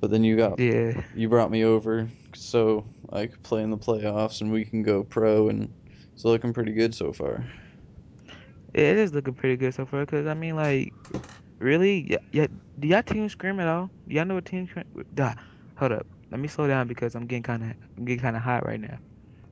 But 0.00 0.10
then 0.10 0.24
you 0.24 0.36
got 0.36 0.58
Yeah, 0.58 1.00
you 1.14 1.28
brought 1.28 1.50
me 1.50 1.64
over 1.64 2.08
so 2.34 2.84
I 3.12 3.26
could 3.26 3.42
play 3.42 3.62
in 3.62 3.70
the 3.70 3.78
playoffs, 3.78 4.40
and 4.42 4.52
we 4.52 4.64
can 4.64 4.82
go 4.82 5.02
pro, 5.04 5.48
and 5.48 5.72
it's 6.14 6.24
looking 6.24 6.52
pretty 6.52 6.72
good 6.72 6.94
so 6.94 7.12
far. 7.12 7.44
it 8.74 8.96
is 8.98 9.12
looking 9.14 9.34
pretty 9.34 9.56
good 9.56 9.74
so 9.74 9.86
far. 9.86 10.04
Cause 10.06 10.26
I 10.26 10.34
mean, 10.34 10.56
like, 10.56 10.92
really, 11.58 12.06
yeah, 12.10 12.18
yeah. 12.32 12.46
Do 12.78 12.88
y'all 12.88 13.02
team 13.02 13.28
scrim 13.28 13.60
at 13.60 13.68
all? 13.68 13.90
Y'all 14.06 14.24
know 14.26 14.34
what 14.34 14.44
team 14.44 14.66
scrim? 14.68 14.84
Duh. 15.14 15.34
Hold 15.78 15.92
up. 15.92 16.06
Let 16.30 16.40
me 16.40 16.48
slow 16.48 16.66
down 16.68 16.88
because 16.88 17.14
I'm 17.14 17.26
getting 17.26 17.42
kind 17.42 17.62
of, 17.62 17.70
I'm 17.96 18.04
getting 18.04 18.20
kind 18.22 18.36
of 18.36 18.42
hot 18.42 18.66
right 18.66 18.80
now. 18.80 18.98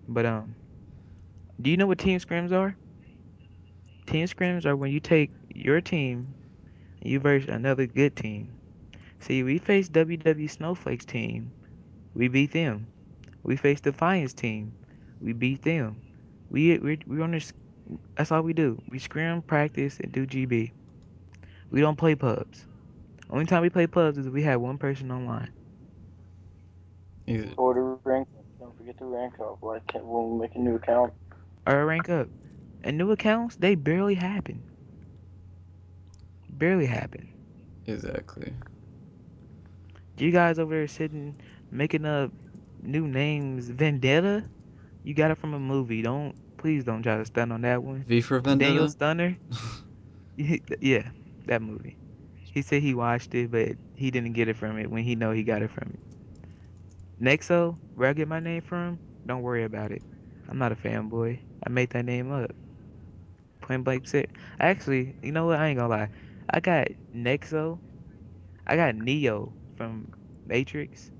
But 0.09 0.27
um, 0.27 0.57
do 1.61 1.71
you 1.71 1.77
know 1.77 1.87
what 1.87 1.99
team 1.99 2.19
scrims 2.19 2.53
are? 2.53 2.77
Team 4.07 4.27
scrims 4.27 4.65
are 4.67 4.77
when 4.77 4.91
you 4.91 5.01
take 5.01 5.31
your 5.55 5.81
team 5.81 6.35
and 7.01 7.11
you 7.11 7.19
verse 7.21 7.45
another 7.47 7.87
good 7.87 8.17
team. 8.17 8.55
See, 9.19 9.43
we 9.43 9.59
faced 9.59 9.93
WW 9.93 10.49
Snowflake's 10.49 11.05
team. 11.05 11.53
We 12.15 12.29
beat 12.29 12.53
them. 12.53 12.89
We 13.43 13.57
faced 13.57 13.85
Defiance 13.85 14.33
team. 14.35 14.75
We 15.21 15.33
beat 15.33 15.63
them. 15.63 16.03
We 16.51 16.79
we 16.79 16.99
we 17.07 17.21
on 17.23 17.33
this. 17.33 17.53
That's 18.17 18.31
all 18.33 18.43
we 18.43 18.53
do. 18.53 18.81
We 18.89 18.99
scrim, 18.99 19.43
practice, 19.43 19.99
and 20.01 20.13
do 20.13 20.27
GB. 20.27 20.73
We 21.71 21.81
don't 21.81 21.97
play 21.97 22.15
pubs. 22.15 22.67
Only 23.31 23.47
time 23.47 23.63
we 23.63 23.71
play 23.71 23.87
pubs 23.87 24.19
is 24.19 24.27
if 24.27 24.33
we 24.33 24.43
have 24.43 24.61
one 24.61 24.79
person 24.79 25.11
online. 25.11 25.51
You- 27.27 27.55
Or 27.57 27.75
to 27.75 27.81
rank 27.83 28.11
up. 28.15 28.25
Don't 28.33 28.44
forget 28.85 28.99
to 28.99 29.07
rank 29.07 29.35
up. 29.41 29.63
Like 29.63 29.91
when 29.95 30.33
we 30.33 30.41
make 30.41 30.55
a 30.55 30.59
new 30.59 30.77
account. 30.77 31.13
Or 31.67 31.87
rank 31.87 32.09
up. 32.11 32.29
And 32.83 32.99
new 32.99 33.13
accounts, 33.13 33.57
they 33.57 33.75
barely 33.75 34.15
happen. 34.15 34.63
Barely 36.51 36.87
happen. 36.87 37.33
Exactly. 37.87 38.53
You 40.19 40.31
guys 40.31 40.59
over 40.59 40.75
there 40.75 40.87
sitting 40.87 41.35
making 41.71 42.05
up 42.05 42.31
new 42.83 43.07
names. 43.07 43.69
Vendetta? 43.69 44.45
You 45.03 45.15
got 45.15 45.31
it 45.31 45.39
from 45.39 45.55
a 45.55 45.59
movie. 45.59 46.03
Don't 46.03 46.35
please 46.59 46.85
don't 46.85 47.03
try 47.03 47.17
to 47.17 47.25
stun 47.25 47.53
on 47.53 47.63
that 47.63 47.83
one. 47.83 48.05
V 48.05 48.21
for 48.21 48.41
Vendetta. 48.41 48.71
Daniel 48.71 48.89
Stunner? 48.89 49.37
Yeah, 50.37 51.11
that 51.47 51.63
movie. 51.63 51.97
He 52.35 52.63
said 52.63 52.83
he 52.83 52.93
watched 52.93 53.33
it, 53.37 53.53
but 53.53 53.77
he 53.95 54.11
didn't 54.11 54.33
get 54.33 54.49
it 54.49 54.57
from 54.57 54.77
it 54.79 54.91
when 54.91 55.05
he 55.05 55.15
know 55.15 55.31
he 55.31 55.45
got 55.45 55.63
it 55.63 55.71
from 55.71 55.91
it. 55.95 56.01
Nexo, 57.21 57.77
where 57.95 58.09
I 58.09 58.13
get 58.13 58.29
my 58.29 58.41
name 58.41 58.63
from, 58.63 58.99
don't 59.27 59.43
worry 59.43 59.65
about 59.65 59.93
it. 59.93 60.03
I'm 60.49 60.59
not 60.59 60.73
a 60.73 60.77
fanboy. 60.77 61.39
I 61.67 61.71
made 61.71 61.91
that 61.91 62.05
name 62.05 62.33
up. 62.33 62.51
Point 63.61 63.85
blank 63.85 64.07
said. 64.07 64.29
Actually, 64.61 65.17
you 65.23 65.33
know 65.33 65.47
what? 65.47 65.59
I 65.59 65.69
ain't 65.69 65.79
gonna 65.79 65.89
lie. 65.89 66.11
I 66.51 66.61
got 66.61 66.89
Nexo. 67.15 67.79
I 68.67 68.77
got 68.77 68.95
Neo 68.97 69.53
from 69.77 70.13
Matrix. 70.47 71.11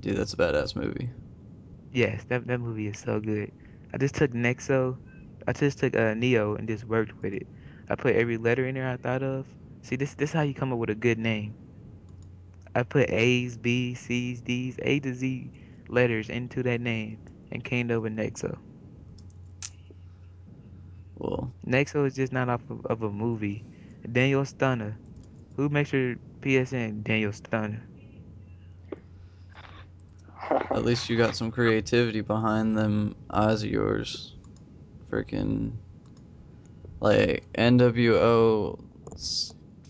Dude, 0.00 0.16
that's 0.16 0.32
a 0.34 0.36
badass 0.36 0.74
movie. 0.76 1.10
Yes, 1.92 2.24
that 2.28 2.46
that 2.46 2.60
movie 2.60 2.86
is 2.88 2.98
so 2.98 3.20
good. 3.20 3.52
I 3.92 3.98
just 3.98 4.14
took 4.14 4.32
Nexo. 4.32 4.96
I 5.46 5.52
just 5.52 5.78
took 5.78 5.94
uh, 5.96 6.14
Neo 6.14 6.54
and 6.56 6.68
just 6.68 6.84
worked 6.84 7.12
with 7.22 7.34
it. 7.34 7.46
I 7.88 7.96
put 7.96 8.16
every 8.16 8.36
letter 8.38 8.66
in 8.66 8.74
there 8.74 8.88
I 8.88 8.96
thought 8.96 9.22
of. 9.22 9.46
See, 9.82 9.96
this 9.96 10.14
this 10.14 10.30
is 10.30 10.34
how 10.34 10.42
you 10.42 10.54
come 10.54 10.72
up 10.72 10.78
with 10.78 10.90
a 10.90 10.94
good 10.94 11.18
name. 11.18 11.54
I 12.74 12.82
put 12.82 13.10
A's, 13.10 13.56
B's, 13.56 14.00
C's, 14.00 14.40
D's, 14.40 14.76
A 14.82 15.00
to 15.00 15.14
Z 15.14 15.50
letters 15.88 16.28
into 16.28 16.62
that 16.64 16.80
name 16.80 17.18
and 17.52 17.62
came 17.62 17.90
up 17.90 18.02
with 18.02 18.16
Nexo. 18.16 18.58
Well, 21.16 21.52
Nexo 21.66 22.06
is 22.06 22.14
just 22.14 22.32
not 22.32 22.48
off 22.48 22.62
of, 22.68 22.84
of 22.86 23.02
a 23.02 23.10
movie. 23.10 23.64
Daniel 24.10 24.44
Stunner. 24.44 24.98
Who 25.56 25.68
makes 25.68 25.92
your 25.92 26.16
PSN? 26.40 27.04
Daniel 27.04 27.32
Stunner. 27.32 27.82
at 30.50 30.84
least 30.84 31.08
you 31.08 31.16
got 31.16 31.36
some 31.36 31.50
creativity 31.50 32.20
behind 32.20 32.76
them 32.76 33.14
eyes 33.30 33.62
of 33.62 33.70
yours. 33.70 34.34
Freaking 35.10 35.72
like 37.00 37.44
NWO, 37.54 38.82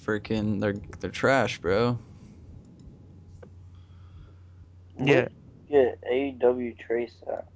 freaking 0.04 0.60
they're 0.60 0.74
they're 1.00 1.10
trash, 1.10 1.58
bro. 1.58 1.98
Yeah. 4.98 5.26
Where'd 5.26 5.30
get 5.68 5.98
AW 6.10 6.74
Trace 6.78 7.22
at? 7.28 7.46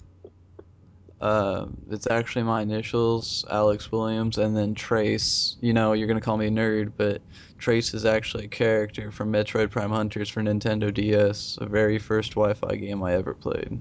Uh, 1.21 1.67
it's 1.91 2.07
actually 2.09 2.45
my 2.45 2.63
initials, 2.63 3.45
Alex 3.51 3.91
Williams, 3.91 4.39
and 4.39 4.57
then 4.57 4.75
Trace. 4.75 5.57
You 5.61 5.73
know, 5.73 5.93
you're 5.93 6.07
gonna 6.09 6.21
call 6.21 6.37
me 6.37 6.47
a 6.47 6.51
nerd, 6.51 6.93
but 6.97 7.23
Trace 7.59 7.93
is 7.95 8.05
actually 8.05 8.45
a 8.45 8.49
character 8.49 9.11
from 9.11 9.33
Metroid 9.33 9.71
Prime 9.71 9.91
Hunters 9.91 10.29
for 10.29 10.43
Nintendo 10.43 10.93
DS, 10.95 11.59
a 11.61 11.67
very 11.67 11.99
first 11.99 12.33
Wi-Fi 12.35 12.77
game 12.77 13.03
I 13.03 13.15
ever 13.15 13.35
played. 13.35 13.81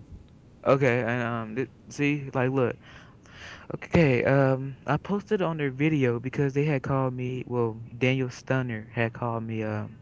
Okay, 0.65 0.99
and 1.01 1.23
um, 1.23 1.55
th- 1.55 1.69
see, 1.89 2.29
like, 2.33 2.51
look, 2.51 2.75
okay, 3.75 4.23
um, 4.25 4.77
I 4.87 4.97
posted 4.97 5.41
on 5.41 5.57
their 5.57 5.71
video 5.71 6.19
because 6.19 6.53
they 6.53 6.65
had 6.65 6.83
called 6.83 7.13
me. 7.13 7.43
Well, 7.47 7.77
Daniel 7.97 8.29
Stunner 8.29 8.89
had 8.93 9.13
called 9.13 9.43
me. 9.43 9.63
Um, 9.63 9.99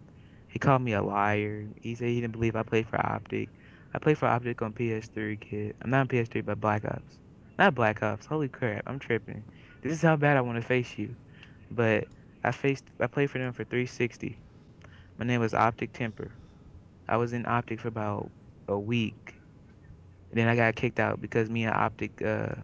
he 0.55 0.59
called 0.59 0.81
me 0.81 0.93
a 0.93 1.01
liar. 1.01 1.67
He 1.81 1.95
said 1.95 2.07
he 2.07 2.21
didn't 2.21 2.31
believe 2.31 2.55
I 2.55 2.63
played 2.63 2.87
for 2.87 2.95
Optic. 2.95 3.49
I 3.93 3.99
played 3.99 4.17
for 4.17 4.27
Optic 4.27 4.61
on 4.61 4.71
PS3, 4.71 5.37
kid. 5.37 5.75
I'm 5.81 5.89
not 5.89 5.99
on 5.99 6.07
PS3, 6.07 6.45
but 6.45 6.61
Black 6.61 6.85
Ops. 6.85 7.19
Not 7.59 7.75
Black 7.75 8.01
Ops. 8.01 8.25
Holy 8.25 8.47
crap, 8.47 8.83
I'm 8.87 8.97
tripping. 8.97 9.43
This 9.81 9.91
is 9.91 10.01
how 10.01 10.15
bad 10.15 10.37
I 10.37 10.41
want 10.41 10.55
to 10.55 10.61
face 10.61 10.97
you. 10.97 11.13
But 11.71 12.05
I 12.45 12.51
faced. 12.51 12.85
I 13.01 13.07
played 13.07 13.29
for 13.31 13.37
them 13.37 13.51
for 13.51 13.65
360. 13.65 14.37
My 15.19 15.25
name 15.25 15.41
was 15.41 15.53
Optic 15.53 15.91
Temper. 15.91 16.31
I 17.09 17.17
was 17.17 17.33
in 17.33 17.45
Optic 17.45 17.81
for 17.81 17.89
about 17.89 18.31
a 18.69 18.79
week. 18.79 19.35
And 20.29 20.39
then 20.39 20.47
I 20.47 20.55
got 20.55 20.73
kicked 20.77 21.01
out 21.01 21.19
because 21.19 21.49
me 21.49 21.65
and 21.65 21.75
Optic, 21.75 22.21
uh, 22.21 22.55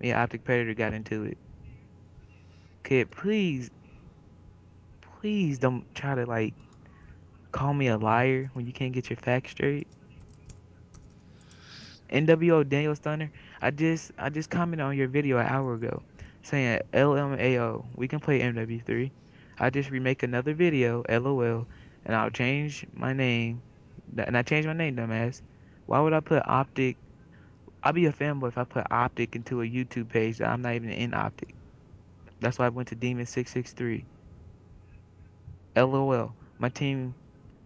me 0.00 0.12
and 0.12 0.18
Optic 0.18 0.44
Predator 0.44 0.72
got 0.72 0.94
into 0.94 1.24
it. 1.24 1.36
Kid, 2.84 3.10
please, 3.10 3.70
please 5.20 5.58
don't 5.58 5.84
try 5.94 6.14
to 6.14 6.24
like 6.24 6.54
call 7.52 7.74
me 7.74 7.88
a 7.88 7.96
liar 7.96 8.50
when 8.54 8.66
you 8.66 8.72
can't 8.72 8.92
get 8.92 9.10
your 9.10 9.18
facts 9.18 9.52
straight. 9.52 9.86
NWO 12.10 12.68
Daniel 12.68 12.94
Stunner, 12.94 13.30
I 13.60 13.70
just 13.70 14.12
I 14.18 14.28
just 14.28 14.50
commented 14.50 14.84
on 14.84 14.96
your 14.96 15.08
video 15.08 15.38
an 15.38 15.46
hour 15.46 15.74
ago 15.74 16.02
saying 16.42 16.80
LMAO, 16.92 17.84
we 17.94 18.08
can 18.08 18.20
play 18.20 18.40
MW3. 18.40 19.10
I 19.58 19.70
just 19.70 19.90
remake 19.90 20.22
another 20.22 20.54
video, 20.54 21.04
LOL, 21.08 21.66
and 22.04 22.16
I'll 22.16 22.30
change 22.30 22.86
my 22.94 23.12
name. 23.12 23.62
And 24.16 24.36
I 24.36 24.42
changed 24.42 24.66
my 24.66 24.74
name, 24.74 24.96
dumbass. 24.96 25.40
Why 25.86 26.00
would 26.00 26.12
I 26.12 26.20
put 26.20 26.42
Optic? 26.46 26.96
I'll 27.82 27.92
be 27.92 28.06
a 28.06 28.12
fanboy 28.12 28.48
if 28.48 28.58
I 28.58 28.64
put 28.64 28.86
Optic 28.90 29.36
into 29.36 29.62
a 29.62 29.64
YouTube 29.64 30.08
page 30.08 30.38
that 30.38 30.48
I'm 30.48 30.62
not 30.62 30.74
even 30.74 30.90
in 30.90 31.14
Optic. 31.14 31.54
That's 32.40 32.58
why 32.58 32.66
I 32.66 32.70
went 32.70 32.88
to 32.88 32.96
Demon663. 32.96 34.04
LOL. 35.76 36.34
My 36.58 36.68
team 36.68 37.14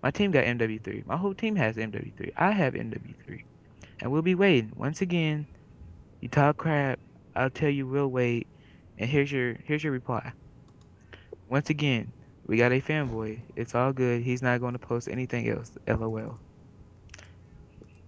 my 0.03 0.11
team 0.11 0.31
got 0.31 0.45
MW3. 0.45 1.07
My 1.07 1.17
whole 1.17 1.35
team 1.35 1.57
has 1.57 1.77
MW3. 1.77 2.33
I 2.37 2.51
have 2.51 2.75
MW3. 2.75 3.43
And 4.01 4.13
we'll 4.13 4.23
be 4.23 4.35
waiting. 4.35 4.73
Once 4.77 5.01
again, 5.01 5.47
you 6.21 6.29
talk 6.29 6.57
crap, 6.57 6.99
I'll 7.35 7.51
tell 7.51 7.71
you 7.71 7.87
we'll 7.87 8.09
wait. 8.09 8.47
And 8.99 9.09
here's 9.09 9.31
your 9.31 9.57
here's 9.65 9.85
your 9.85 9.93
reply. 9.93 10.33
Once 11.49 11.71
again, 11.71 12.13
we 12.47 12.57
got 12.57 12.73
a 12.73 12.81
fanboy. 12.81 13.41
It's 13.57 13.75
all 13.75 13.93
good. 13.93 14.23
He's 14.23 14.43
not 14.43 14.61
going 14.61 14.73
to 14.73 14.79
post 14.79 15.09
anything 15.09 15.49
else. 15.49 15.73
LOL. 15.87 16.39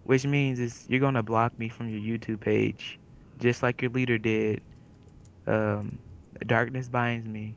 Which 0.05 0.25
means 0.25 0.59
is 0.59 0.87
you're 0.89 1.01
gonna 1.01 1.23
block 1.23 1.59
me 1.59 1.69
from 1.69 1.91
your 1.91 2.01
YouTube 2.01 2.41
page, 2.41 2.99
just 3.39 3.63
like 3.63 3.83
your 3.83 3.91
leader 3.91 4.17
did. 4.17 4.63
Um, 5.47 5.99
darkness 6.47 6.89
binds 6.89 7.29
me 7.29 7.55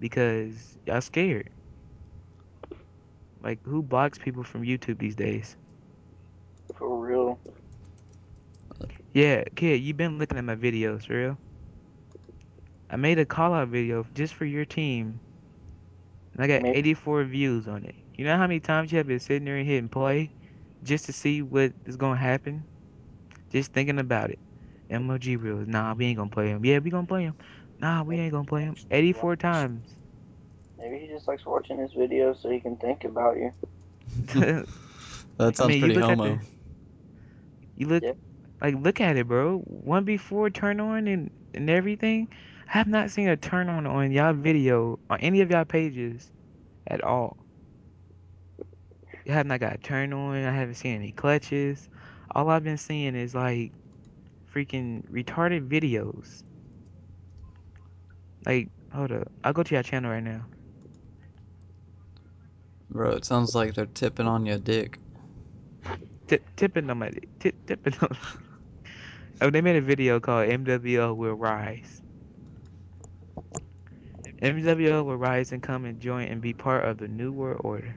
because 0.00 0.78
y'all 0.84 1.00
scared. 1.00 1.50
Like 3.42 3.58
who 3.64 3.82
blocks 3.82 4.18
people 4.18 4.44
from 4.44 4.62
YouTube 4.62 4.98
these 4.98 5.16
days? 5.16 5.56
For 6.76 6.98
real. 6.98 7.38
Yeah, 9.12 9.44
kid, 9.56 9.82
you 9.82 9.92
been 9.94 10.18
looking 10.18 10.38
at 10.38 10.44
my 10.44 10.56
videos, 10.56 11.06
for 11.06 11.14
real? 11.14 11.38
I 12.88 12.96
made 12.96 13.18
a 13.18 13.24
call 13.24 13.52
out 13.52 13.68
video 13.68 14.06
just 14.14 14.34
for 14.34 14.44
your 14.44 14.64
team, 14.64 15.18
and 16.34 16.42
I 16.42 16.46
got 16.46 16.62
Maybe 16.62 16.78
84 16.78 17.24
views 17.24 17.68
on 17.68 17.84
it. 17.84 17.94
You 18.14 18.24
know 18.24 18.36
how 18.36 18.42
many 18.42 18.60
times 18.60 18.92
you 18.92 18.98
have 18.98 19.06
been 19.06 19.20
sitting 19.20 19.44
there 19.44 19.56
and 19.56 19.66
hitting 19.66 19.88
play 19.88 20.30
just 20.84 21.06
to 21.06 21.12
see 21.12 21.42
what 21.42 21.72
is 21.86 21.96
gonna 21.96 22.20
happen? 22.20 22.62
Just 23.50 23.72
thinking 23.72 23.98
about 23.98 24.30
it. 24.30 24.38
MLG 24.90 25.40
rules. 25.40 25.66
Nah, 25.66 25.94
we 25.94 26.06
ain't 26.06 26.18
gonna 26.18 26.30
play 26.30 26.48
him. 26.48 26.64
Yeah, 26.64 26.78
we 26.78 26.90
gonna 26.90 27.06
play 27.06 27.24
him. 27.24 27.34
Nah, 27.80 28.02
we 28.02 28.18
ain't 28.18 28.32
gonna 28.32 28.44
play 28.44 28.62
him. 28.62 28.76
84 28.90 29.36
times. 29.36 29.96
Maybe 30.82 30.98
he 30.98 31.08
just 31.08 31.28
likes 31.28 31.46
watching 31.46 31.78
his 31.78 31.92
videos 31.94 32.42
so 32.42 32.50
he 32.50 32.60
can 32.60 32.76
think 32.76 33.04
about 33.04 33.36
you. 33.36 33.52
that 35.38 35.56
I 35.58 35.62
sounds 35.62 35.76
mean, 35.76 35.78
pretty 35.78 35.94
look 35.94 36.08
at 36.10 36.18
homo. 36.18 36.24
the, 36.24 36.40
you 37.76 37.88
look, 37.88 38.04
Yeah. 38.04 38.14
like, 38.60 38.74
look 38.76 39.00
at 39.00 39.16
it, 39.16 39.28
bro. 39.28 39.58
One 39.60 40.04
before 40.04 40.50
turn 40.50 40.80
on 40.80 41.08
and 41.08 41.30
and 41.54 41.70
everything. 41.70 42.28
I 42.68 42.78
have 42.78 42.88
not 42.88 43.10
seen 43.10 43.28
a 43.28 43.36
turn 43.36 43.68
on 43.68 43.86
on 43.86 44.12
y'all 44.12 44.34
video 44.34 44.98
on 45.10 45.20
any 45.20 45.40
of 45.42 45.50
y'all 45.50 45.64
pages 45.64 46.32
at 46.86 47.02
all. 47.02 47.36
You 49.24 49.32
have 49.32 49.46
not 49.46 49.60
got 49.60 49.74
a 49.74 49.78
turn 49.78 50.12
on. 50.12 50.36
I 50.44 50.52
haven't 50.52 50.74
seen 50.76 50.96
any 50.96 51.12
clutches. 51.12 51.88
All 52.34 52.48
I've 52.50 52.64
been 52.64 52.78
seeing 52.78 53.14
is 53.14 53.34
like 53.34 53.72
freaking 54.52 55.08
retarded 55.10 55.68
videos. 55.68 56.42
Like, 58.46 58.70
hold 58.92 59.12
up. 59.12 59.32
I'll 59.44 59.52
go 59.52 59.62
to 59.64 59.74
your 59.74 59.82
channel 59.82 60.10
right 60.10 60.22
now. 60.22 60.48
Bro, 62.92 63.12
it 63.12 63.24
sounds 63.24 63.54
like 63.54 63.74
they're 63.74 63.86
tipping 63.86 64.26
on 64.28 64.46
your 64.46 64.58
dick. 64.58 65.00
Tip, 66.28 66.44
tipping 66.56 66.90
on 66.90 66.98
my 66.98 67.10
tip, 67.40 67.56
tipping 67.66 67.94
on. 68.02 68.16
Oh, 69.40 69.50
they 69.50 69.60
made 69.60 69.76
a 69.76 69.80
video 69.82 70.20
called 70.20 70.48
NWO 70.48 71.14
will 71.14 71.34
rise. 71.34 72.02
NWO 74.40 75.02
will 75.04 75.16
rise 75.16 75.52
and 75.52 75.62
come 75.62 75.84
and 75.84 76.00
join 76.00 76.28
and 76.28 76.40
be 76.40 76.54
part 76.54 76.84
of 76.84 76.98
the 76.98 77.08
new 77.08 77.32
world 77.32 77.60
order. 77.64 77.96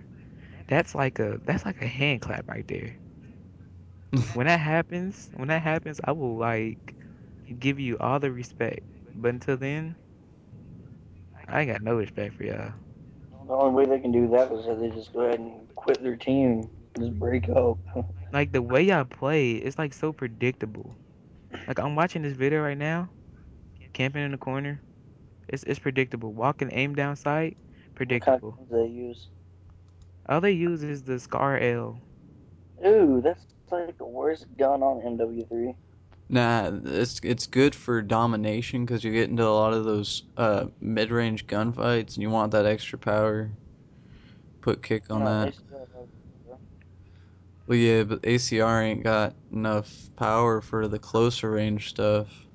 That's 0.68 0.96
like 0.96 1.20
a 1.20 1.40
that's 1.46 1.66
like 1.66 1.82
a 1.82 1.88
hand 1.88 2.22
clap 2.22 2.48
right 2.50 2.68
there. 2.68 2.98
When 4.34 4.48
that 4.48 4.60
happens, 4.60 5.30
when 5.34 5.48
that 5.50 5.64
happens, 5.64 6.00
I 6.04 6.12
will 6.12 6.38
like 6.38 6.96
give 7.60 7.80
you 7.80 7.98
all 8.00 8.20
the 8.20 8.32
respect. 8.32 8.82
But 9.16 9.30
until 9.36 9.58
then, 9.58 9.98
I 11.48 11.62
ain't 11.62 11.72
got 11.72 11.82
no 11.82 11.96
respect 11.96 12.36
for 12.36 12.44
y'all. 12.44 12.74
The 13.48 13.54
only 13.54 13.74
way 13.76 13.86
they 13.86 14.00
can 14.00 14.12
do 14.12 14.28
that 14.30 14.52
is 14.52 14.66
if 14.68 14.80
they 14.80 14.90
just 14.90 15.14
go 15.14 15.22
ahead 15.22 15.40
and 15.40 15.68
quit 15.76 16.02
their 16.02 16.16
team, 16.18 16.70
just 16.98 17.18
break 17.20 17.50
up. 17.50 17.80
Like 18.32 18.52
the 18.52 18.62
way 18.62 18.84
y'all 18.84 19.06
play, 19.06 19.54
it's 19.54 19.78
like 19.78 19.94
so 19.94 20.12
predictable. 20.14 20.96
Like 21.68 21.80
I'm 21.80 21.96
watching 21.96 22.22
this 22.24 22.34
video 22.34 22.62
right 22.62 22.78
now, 22.78 23.10
camping 23.94 24.24
in 24.24 24.32
the 24.32 24.38
corner. 24.38 24.82
It's 25.48 25.64
it's 25.64 25.80
predictable. 25.80 26.34
Walking 26.34 26.70
aim 26.72 26.96
down 26.96 27.16
sight, 27.16 27.58
what 28.08 28.22
kind 28.22 28.40
predictable. 28.40 28.60
of 28.60 28.70
they 28.70 28.88
use? 28.88 29.30
All 30.30 30.42
they 30.42 30.52
use 30.52 30.84
is 30.84 31.04
the 31.04 31.20
Scar 31.20 31.58
L. 31.60 32.02
Ooh, 32.86 33.22
that's 33.24 33.46
like 33.72 33.98
the 33.98 34.06
worst 34.06 34.46
gun 34.58 34.84
on 34.84 35.02
MW3. 35.02 35.76
Nah, 36.28 36.72
it's 36.86 37.20
it's 37.24 37.46
good 37.48 37.76
for 37.76 38.02
domination 38.02 38.86
because 38.86 39.04
you 39.04 39.12
get 39.12 39.30
into 39.30 39.44
a 39.46 39.50
lot 39.50 39.74
of 39.74 39.86
those 39.86 40.24
uh, 40.38 40.68
mid-range 40.82 41.46
gunfights 41.48 42.16
and 42.16 42.24
you 42.24 42.30
want 42.30 42.52
that 42.52 42.66
extra 42.66 42.98
power. 42.98 43.52
Put 44.62 44.82
kick 44.82 45.12
on 45.12 45.20
No, 45.20 45.26
that. 45.26 45.50
ACR. 45.50 46.08
Well, 47.68 47.78
yeah, 47.78 48.04
but 48.04 48.26
ACR 48.26 48.82
ain't 48.82 49.04
got 49.04 49.36
enough 49.52 50.10
power 50.16 50.62
for 50.62 50.88
the 50.88 51.00
closer 51.00 51.52
range 51.52 51.90
stuff. 51.90 52.48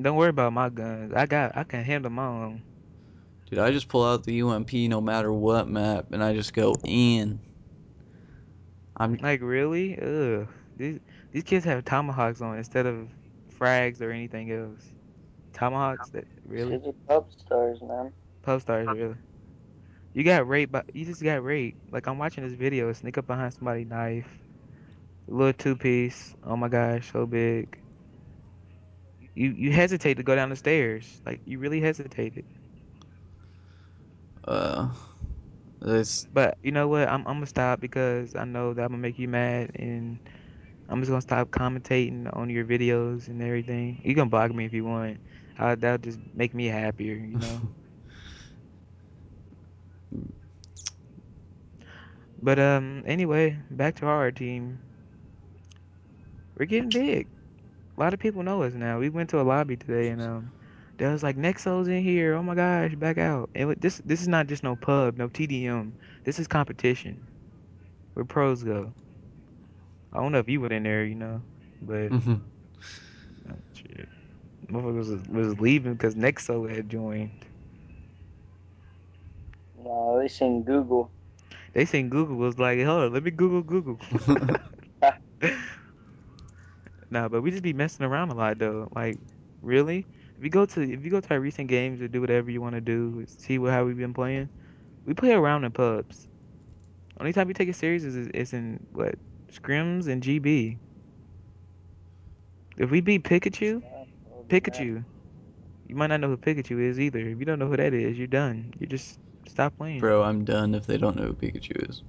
Don't 0.00 0.16
worry 0.16 0.30
about 0.30 0.52
my 0.52 0.68
guns. 0.68 1.12
I 1.14 1.26
got 1.26 1.56
I 1.56 1.64
can 1.64 1.82
handle 1.84 2.10
my 2.10 2.26
own. 2.26 2.62
Dude, 3.46 3.58
I 3.58 3.70
just 3.70 3.88
pull 3.88 4.04
out 4.04 4.24
the 4.24 4.34
UMP 4.34 4.88
no 4.88 5.00
matter 5.00 5.32
what 5.32 5.68
map 5.68 6.12
and 6.12 6.22
I 6.22 6.34
just 6.34 6.52
go 6.52 6.74
in. 6.84 7.40
I'm 8.96 9.18
Like 9.20 9.40
really? 9.42 9.98
Ugh. 10.00 10.48
These 10.76 11.00
these 11.32 11.44
kids 11.44 11.64
have 11.64 11.84
tomahawks 11.84 12.40
on 12.40 12.58
instead 12.58 12.86
of 12.86 13.08
frags 13.58 14.00
or 14.00 14.10
anything 14.10 14.50
else. 14.50 14.92
Tomahawks? 15.52 16.10
That 16.10 16.24
really? 16.44 16.72
kids 16.72 16.86
are 16.86 16.92
pop 17.08 17.30
stars, 17.38 17.80
man. 17.80 18.12
Pub 18.42 18.60
stars 18.60 18.88
really? 18.88 19.14
You 20.12 20.22
got 20.22 20.46
raped, 20.48 20.70
but 20.70 20.94
you 20.94 21.04
just 21.04 21.22
got 21.22 21.42
raped. 21.42 21.92
Like 21.92 22.06
I'm 22.06 22.18
watching 22.18 22.44
this 22.44 22.56
video, 22.56 22.92
sneak 22.92 23.18
up 23.18 23.26
behind 23.26 23.52
somebody, 23.52 23.84
knife, 23.84 24.28
little 25.26 25.52
two 25.52 25.76
piece. 25.76 26.34
Oh 26.44 26.56
my 26.56 26.68
gosh, 26.68 27.10
so 27.12 27.26
big. 27.26 27.78
You 29.34 29.50
you 29.50 29.72
hesitate 29.72 30.14
to 30.14 30.22
go 30.22 30.36
down 30.36 30.50
the 30.50 30.56
stairs. 30.56 31.20
Like 31.26 31.40
you 31.44 31.58
really 31.58 31.80
hesitated. 31.80 32.44
Uh, 34.46 34.88
this. 35.80 36.26
But 36.32 36.58
you 36.62 36.70
know 36.70 36.86
what? 36.86 37.08
I'm 37.08 37.26
I'm 37.26 37.34
gonna 37.34 37.46
stop 37.46 37.80
because 37.80 38.36
I 38.36 38.44
know 38.44 38.74
that 38.74 38.82
I'm 38.82 38.88
gonna 38.88 38.98
make 38.98 39.18
you 39.18 39.28
mad, 39.28 39.72
and 39.74 40.18
I'm 40.88 41.00
just 41.00 41.10
gonna 41.10 41.22
stop 41.22 41.50
commentating 41.50 42.34
on 42.36 42.50
your 42.50 42.64
videos 42.64 43.28
and 43.28 43.42
everything. 43.42 44.00
You 44.04 44.14
can 44.14 44.28
block 44.28 44.54
me 44.54 44.64
if 44.64 44.72
you 44.72 44.84
want. 44.84 45.18
Uh, 45.58 45.74
that'll 45.76 45.98
just 45.98 46.18
make 46.34 46.54
me 46.54 46.66
happier, 46.66 47.14
you 47.14 47.38
know. 47.38 47.60
But 52.44 52.58
um, 52.58 53.02
anyway, 53.06 53.56
back 53.70 53.94
to 53.96 54.06
our 54.06 54.30
team. 54.30 54.78
We're 56.58 56.66
getting 56.66 56.90
big. 56.90 57.26
A 57.96 58.00
lot 58.00 58.12
of 58.12 58.20
people 58.20 58.42
know 58.42 58.62
us 58.62 58.74
now. 58.74 58.98
We 58.98 59.08
went 59.08 59.30
to 59.30 59.40
a 59.40 59.42
lobby 59.42 59.78
today, 59.78 60.08
and 60.08 60.20
um, 60.20 60.52
there 60.98 61.10
was 61.10 61.22
like 61.22 61.38
Nexo's 61.38 61.88
in 61.88 62.02
here. 62.02 62.34
Oh 62.34 62.42
my 62.42 62.54
gosh, 62.54 62.96
back 62.96 63.16
out. 63.16 63.48
And 63.54 63.74
this 63.80 64.02
this 64.04 64.20
is 64.20 64.28
not 64.28 64.46
just 64.46 64.62
no 64.62 64.76
pub, 64.76 65.16
no 65.16 65.30
TDM. 65.30 65.92
This 66.24 66.38
is 66.38 66.46
competition. 66.46 67.26
Where 68.12 68.26
pros 68.26 68.62
go. 68.62 68.92
I 70.14 70.20
don't 70.20 70.32
know 70.32 70.38
if 70.38 70.48
you 70.48 70.60
went 70.60 70.72
in 70.72 70.84
there, 70.84 71.04
you 71.04 71.16
know, 71.16 71.42
but 71.82 72.10
Mhm. 72.10 72.40
uh, 73.48 73.54
shit. 73.74 74.08
Motherfuckers 74.68 75.10
was, 75.10 75.28
was 75.28 75.60
leaving 75.60 75.92
because 75.94 76.14
Nexo 76.14 76.68
had 76.68 76.88
joined. 76.88 77.30
Nah, 79.76 80.18
they 80.18 80.28
seen 80.28 80.62
Google. 80.62 81.10
They 81.74 81.84
seen 81.84 82.08
Google 82.08 82.36
was 82.36 82.58
like, 82.58 82.80
hold 82.82 83.02
on, 83.04 83.12
let 83.12 83.24
me 83.24 83.30
Google 83.32 83.62
Google. 83.62 83.98
nah, 87.10 87.28
but 87.28 87.42
we 87.42 87.50
just 87.50 87.62
be 87.62 87.72
messing 87.72 88.06
around 88.06 88.30
a 88.30 88.34
lot 88.34 88.58
though. 88.58 88.88
Like, 88.94 89.18
really? 89.62 90.06
If 90.38 90.44
you 90.44 90.50
go 90.50 90.66
to 90.66 90.80
if 90.80 91.04
you 91.04 91.10
go 91.10 91.20
to 91.20 91.34
our 91.34 91.40
recent 91.40 91.68
games 91.68 92.00
or 92.00 92.08
do 92.08 92.20
whatever 92.20 92.50
you 92.50 92.60
want 92.60 92.74
to 92.76 92.80
do, 92.80 93.24
see 93.26 93.58
what 93.58 93.72
how 93.72 93.84
we've 93.84 93.96
been 93.98 94.14
playing. 94.14 94.48
We 95.04 95.14
play 95.14 95.32
around 95.32 95.64
in 95.64 95.72
pubs. 95.72 96.28
Only 97.20 97.32
time 97.32 97.48
we 97.48 97.54
take 97.54 97.68
it 97.68 97.76
serious 97.76 98.04
is 98.04 98.28
is 98.28 98.52
in 98.52 98.86
what 98.92 99.14
scrims 99.54 100.08
and 100.08 100.22
GB. 100.22 100.76
If 102.76 102.90
we 102.90 103.00
beat 103.00 103.24
Pikachu, 103.24 103.76
Other 103.76 103.80
than 103.80 103.90
that, 103.90 104.48
Pikachu, 104.48 105.04
you 105.88 105.94
might 105.94 106.08
not 106.08 106.20
know 106.20 106.28
who 106.28 106.36
Pikachu 106.36 106.80
is 106.80 106.98
either. 106.98 107.20
If 107.20 107.38
you 107.38 107.44
don't 107.44 107.58
know 107.58 107.68
who 107.68 107.76
that 107.76 107.94
is, 107.94 108.18
you're 108.18 108.26
done. 108.26 108.74
You 108.78 108.86
just 108.86 109.18
stop 109.46 109.76
playing. 109.76 110.00
Bro, 110.00 110.22
I'm 110.22 110.44
done 110.44 110.74
if 110.74 110.86
they 110.86 110.98
don't 110.98 111.16
know 111.16 111.26
who 111.26 111.34
Pikachu 111.34 111.88
is. 111.88 112.02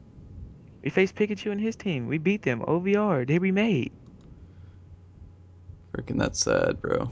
We 0.83 0.89
faced 0.89 1.15
Pikachu 1.15 1.51
and 1.51 1.61
his 1.61 1.75
team. 1.75 2.07
We 2.07 2.17
beat 2.17 2.43
them. 2.43 2.61
OVR. 2.61 3.27
They 3.27 3.39
remade. 3.39 3.91
Freaking 5.93 6.19
that's 6.19 6.39
sad, 6.39 6.81
bro. 6.81 7.09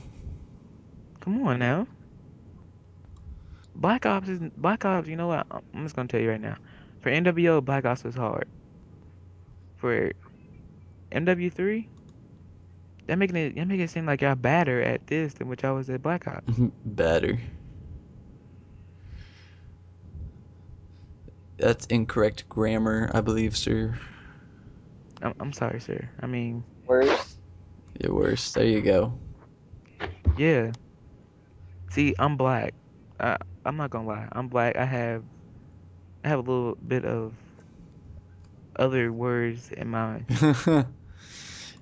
Come 1.22 1.48
on 1.48 1.60
now. 1.60 1.88
Black 3.76 4.06
Ops 4.06 4.30
is 4.30 4.40
Black 4.58 4.86
Ops. 4.86 5.08
You 5.08 5.16
know 5.16 5.28
what? 5.28 5.48
I'm 5.52 5.84
just 5.84 5.96
gonna 5.96 6.08
tell 6.08 6.22
you 6.22 6.30
right 6.30 6.42
now. 6.42 6.58
For 7.02 7.10
NWO, 7.10 7.64
Black 7.64 7.86
Ops 7.86 8.04
was 8.04 8.16
hard. 8.16 8.48
For 9.78 10.12
MW3, 11.14 11.88
that 13.08 13.18
making 13.18 13.36
it 13.36 13.56
that 13.56 13.68
making 13.68 13.84
it 13.84 13.90
seem 13.90 14.06
like 14.06 14.22
y'all 14.22 14.36
better 14.36 14.82
at 14.82 15.08
this 15.08 15.34
than 15.34 15.48
what 15.48 15.62
y'all 15.62 15.76
was 15.76 15.90
at 15.90 16.02
Black 16.02 16.28
Ops. 16.28 16.54
better. 16.86 17.38
That's 21.58 21.86
incorrect 21.86 22.50
grammar, 22.50 23.10
I 23.14 23.22
believe, 23.22 23.56
sir. 23.56 23.98
I'm, 25.22 25.34
I'm 25.40 25.54
sorry, 25.54 25.80
sir. 25.80 26.10
I 26.22 26.26
mean, 26.26 26.64
worse. 26.86 27.38
You're 28.02 28.14
worse. 28.14 28.52
There 28.52 28.66
you 28.66 28.82
go. 28.82 29.14
yeah. 30.38 30.72
See, 31.92 32.16
I'm 32.18 32.38
black. 32.38 32.74
I, 33.20 33.38
I'm 33.66 33.78
not 33.78 33.92
gonna 33.92 34.08
lie. 34.08 34.28
I'm 34.32 34.48
black. 34.48 34.76
I 34.76 34.86
have 34.86 35.24
I 36.24 36.30
have 36.30 36.40
a 36.40 36.42
little 36.42 36.78
bit 36.88 37.06
of 37.06 37.34
other 38.78 39.12
words 39.12 39.72
in 39.72 39.90
my 39.90 40.24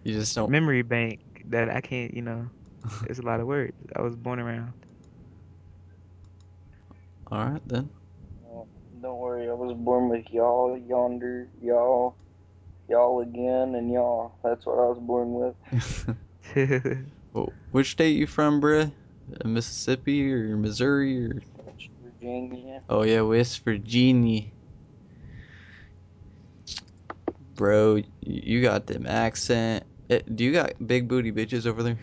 you 0.04 0.14
just 0.14 0.36
don't. 0.36 0.50
memory 0.50 0.82
bank 0.82 1.20
that 1.46 1.70
I 1.70 1.82
can't. 1.82 2.14
You 2.14 2.22
know, 2.22 2.50
it's 3.10 3.20
a 3.20 3.24
lot 3.24 3.40
of 3.40 3.48
words. 3.48 3.74
I 3.96 4.02
was 4.02 4.16
born 4.16 4.40
around. 4.40 4.74
All 7.32 7.46
right 7.46 7.62
then. 7.66 7.90
No, 8.44 8.68
don't 9.02 9.18
worry, 9.20 9.50
I 9.50 9.54
was 9.54 9.74
born 9.78 10.10
with 10.10 10.26
y'all, 10.32 10.78
yonder, 10.78 11.48
y'all, 11.62 12.16
y'all 12.90 13.22
again, 13.22 13.76
and 13.76 13.90
y'all. 13.90 14.34
That's 14.44 14.66
what 14.66 14.74
I 14.74 14.90
was 14.90 15.00
born 15.00 15.34
with. 15.34 16.18
well, 17.34 17.54
which 17.72 17.92
state 17.92 18.18
you 18.18 18.28
from, 18.28 18.62
bruh? 18.62 18.92
Uh, 19.44 19.48
Mississippi 19.48 20.32
or 20.34 20.58
Missouri 20.58 21.26
or? 21.26 21.42
West 21.66 21.88
Virginia. 22.04 22.82
Oh 22.90 23.04
yeah, 23.04 23.22
West 23.22 23.64
Virginia. 23.64 24.44
Bro, 27.56 28.02
you 28.22 28.62
got 28.62 28.88
them 28.88 29.06
accent. 29.06 29.86
Eh, 30.12 30.20
do 30.36 30.44
you 30.44 30.52
got 30.52 30.74
big 30.86 31.08
booty 31.08 31.32
bitches 31.32 31.66
over 31.66 31.84
there? 31.84 31.98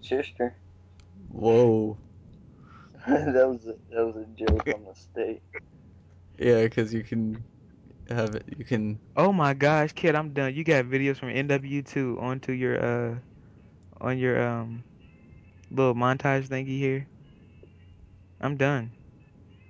Sister. 0.00 0.56
Whoa. 1.28 1.98
that 3.06 3.46
was 3.46 3.66
a, 3.66 3.74
that 3.94 4.06
was 4.06 4.16
a 4.16 4.24
joke 4.34 4.66
on 4.74 4.84
the 4.84 4.94
state. 4.94 5.42
Yeah, 6.38 6.66
cause 6.68 6.94
you 6.94 7.02
can 7.02 7.44
have 8.08 8.34
it. 8.34 8.44
You 8.56 8.64
can. 8.64 8.98
oh 9.14 9.30
my 9.30 9.52
gosh, 9.52 9.92
kid, 9.92 10.14
I'm 10.14 10.32
done. 10.32 10.54
You 10.54 10.64
got 10.64 10.86
videos 10.86 11.16
from 11.16 11.28
MW2 11.28 12.18
onto 12.18 12.52
your 12.52 12.82
uh 12.82 13.14
on 14.00 14.16
your 14.16 14.42
um 14.42 14.84
little 15.70 15.94
montage 15.94 16.48
thingy 16.48 16.78
here. 16.78 17.06
I'm 18.40 18.56
done. 18.56 18.92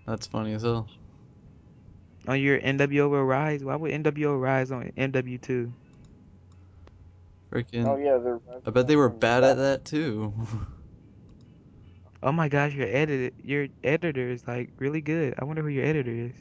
That's 0.06 0.28
funny 0.28 0.52
as 0.54 0.62
hell. 0.62 0.88
On 2.26 2.38
your 2.40 2.58
NWO 2.60 3.26
Rise, 3.26 3.64
why 3.64 3.76
would 3.76 3.92
NWO 3.92 4.38
Rise 4.40 4.70
on 4.70 4.90
MW2? 4.96 5.72
Freaking. 7.52 7.86
Oh 7.86 7.96
yeah, 7.96 8.18
they're. 8.18 8.40
I 8.66 8.70
bet 8.70 8.86
they 8.86 8.96
were 8.96 9.08
bad 9.08 9.44
at 9.44 9.56
that 9.56 9.84
too. 9.84 10.32
Oh 12.20 12.32
my 12.32 12.48
gosh, 12.48 12.74
your 12.74 12.88
edit 12.88 13.34
your 13.44 13.68
editor 13.84 14.28
is 14.28 14.44
like 14.46 14.70
really 14.78 15.00
good. 15.00 15.34
I 15.38 15.44
wonder 15.44 15.62
who 15.62 15.68
your 15.68 15.84
editor 15.84 16.10
is. 16.10 16.32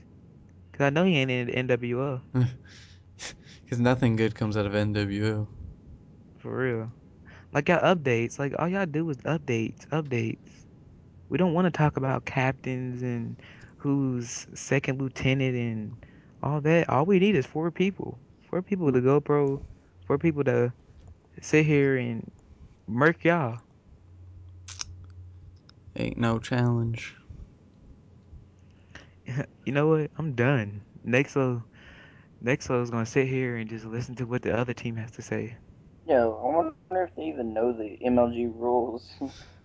Cause 0.74 0.86
I 0.86 0.90
know 0.90 1.04
he 1.04 1.18
ain't 1.18 1.30
in 1.32 1.68
NWO 1.68 2.22
Because 2.34 3.80
nothing 3.80 4.16
good 4.16 4.34
comes 4.36 4.58
out 4.58 4.66
of 4.66 4.74
NWO. 4.74 5.48
for 6.40 6.58
real. 6.58 6.92
Like 7.54 7.70
y'all 7.70 7.96
updates, 7.96 8.40
like 8.40 8.54
all 8.58 8.68
y'all 8.68 8.86
do 8.88 9.08
is 9.10 9.18
updates, 9.18 9.88
updates. 9.90 10.66
We 11.30 11.38
don't 11.38 11.54
want 11.54 11.66
to 11.66 11.72
talk 11.72 11.98
about 11.98 12.26
captains 12.26 13.04
and 13.04 13.38
who's 13.78 14.48
second 14.54 15.02
lieutenant 15.02 15.56
and 15.56 15.94
all 16.44 16.62
that. 16.62 16.90
All 16.90 17.06
we 17.06 17.20
need 17.20 17.36
is 17.36 17.46
four 17.46 17.72
people. 17.72 18.18
Four 18.50 18.62
people 18.62 18.92
to 18.92 19.00
GoPro. 19.00 19.62
Four 20.06 20.18
people 20.18 20.44
to 20.46 20.72
sit 21.42 21.66
here 21.66 21.98
and 21.98 22.30
murk 22.88 23.24
y'all. 23.24 23.60
Ain't 25.96 26.18
no 26.18 26.40
challenge. 26.40 27.16
You 29.66 29.74
know 29.74 29.90
what? 29.90 30.10
I'm 30.18 30.32
done. 30.32 30.80
Nexo, 31.06 31.62
Nexo's 32.42 32.90
gonna 32.90 33.06
sit 33.06 33.28
here 33.28 33.58
and 33.58 33.70
just 33.70 33.84
listen 33.84 34.16
to 34.16 34.26
what 34.26 34.42
the 34.42 34.58
other 34.58 34.74
team 34.74 34.96
has 34.96 35.12
to 35.12 35.22
say. 35.22 35.58
Yeah, 36.08 36.24
I 36.24 36.46
wonder 36.46 36.74
if 36.92 37.14
they 37.18 37.24
even 37.24 37.54
know 37.54 37.74
the 37.74 37.98
MLG 38.06 38.54
rules. 38.56 39.06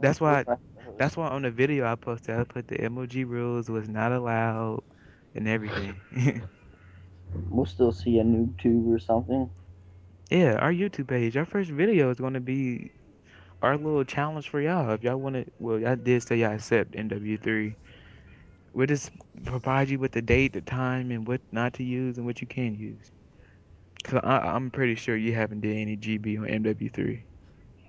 That's 0.00 0.20
why. 0.20 0.44
That's 0.98 1.16
why 1.16 1.28
on 1.28 1.42
the 1.42 1.50
video 1.50 1.86
I 1.90 1.96
posted, 1.96 2.36
I 2.38 2.44
put 2.44 2.68
the 2.68 2.76
emoji 2.76 3.26
rules 3.26 3.68
was 3.68 3.88
not 3.88 4.12
allowed 4.12 4.82
and 5.34 5.48
everything. 5.48 6.00
We'll 7.50 7.66
still 7.66 7.92
see 7.92 8.18
a 8.18 8.24
noob 8.24 8.58
tube 8.58 8.86
or 8.92 8.98
something. 8.98 9.50
yeah, 10.30 10.54
our 10.56 10.72
YouTube 10.72 11.08
page, 11.08 11.36
our 11.36 11.44
first 11.46 11.70
video 11.70 12.10
is 12.10 12.18
gonna 12.18 12.40
be 12.40 12.92
our 13.62 13.76
little 13.76 14.04
challenge 14.04 14.48
for 14.48 14.60
y'all. 14.60 14.90
If 14.92 15.02
y'all 15.02 15.16
want 15.20 15.36
to, 15.36 15.46
well, 15.58 15.78
y'all 15.78 15.96
did 15.96 16.22
say 16.22 16.36
y'all 16.38 16.54
accept 16.54 16.92
MW3. 16.94 17.76
We'll 18.72 18.86
just 18.86 19.10
provide 19.44 19.88
you 19.90 19.98
with 19.98 20.12
the 20.12 20.22
date, 20.22 20.52
the 20.52 20.62
time, 20.62 21.10
and 21.10 21.26
what 21.26 21.42
not 21.52 21.74
to 21.74 21.84
use 21.84 22.16
and 22.18 22.26
what 22.26 22.40
you 22.40 22.46
can 22.48 22.74
use. 22.74 23.10
Cause 24.04 24.20
I, 24.24 24.38
I'm 24.38 24.70
pretty 24.70 24.94
sure 24.96 25.16
you 25.16 25.34
haven't 25.34 25.60
did 25.60 25.76
any 25.76 25.96
GB 25.96 26.38
on 26.38 26.46
MW3. 26.46 27.24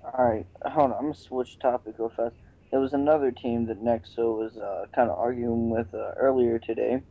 Alright, 0.06 0.46
hold 0.64 0.92
on, 0.92 0.96
I'm 0.96 1.02
gonna 1.02 1.14
switch 1.14 1.58
topic 1.58 1.98
real 1.98 2.08
fast. 2.08 2.36
There 2.70 2.80
was 2.80 2.94
another 2.94 3.30
team 3.30 3.66
that 3.66 3.82
Nexo 3.82 4.38
was 4.38 4.56
uh, 4.56 4.86
kind 4.94 5.10
of 5.10 5.18
arguing 5.18 5.68
with 5.68 5.92
uh, 5.92 6.12
earlier 6.16 6.58
today, 6.58 7.02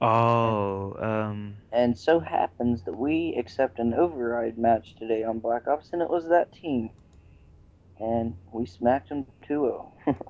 Oh, 0.00 0.94
um, 1.00 1.56
and 1.72 1.98
so 1.98 2.20
happens 2.20 2.84
that 2.84 2.96
we 2.96 3.34
accept 3.38 3.78
an 3.78 3.92
override 3.92 4.56
match 4.56 4.94
today 4.96 5.22
on 5.24 5.40
Black 5.40 5.66
Ops, 5.68 5.90
and 5.92 6.00
it 6.00 6.08
was 6.08 6.28
that 6.28 6.52
team. 6.52 6.90
And 7.98 8.36
we 8.52 8.66
smacked 8.66 9.08
them 9.10 9.26
2 9.42 9.92
0. 10.06 10.16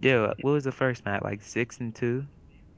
Yeah, 0.00 0.34
what 0.40 0.52
was 0.52 0.64
the 0.64 0.72
first 0.72 1.04
match? 1.04 1.22
Like 1.22 1.42
six 1.42 1.78
and 1.80 1.94
two, 1.94 2.26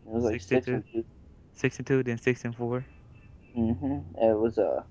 It 0.07 0.11
was 0.11 0.24
like 0.24 0.40
six 0.40 0.50
and 0.50 0.62
six 0.62 0.62
two, 0.62 0.72
and 0.72 0.85
two. 0.92 1.05
six 1.53 1.79
and 1.79 1.87
two, 1.87 2.03
then 2.03 2.18
six 2.18 2.44
and 2.44 2.55
four. 2.57 2.87
Mm-hmm. 3.57 4.16
It 4.22 4.38
was 4.38 4.59
uh 4.59 4.83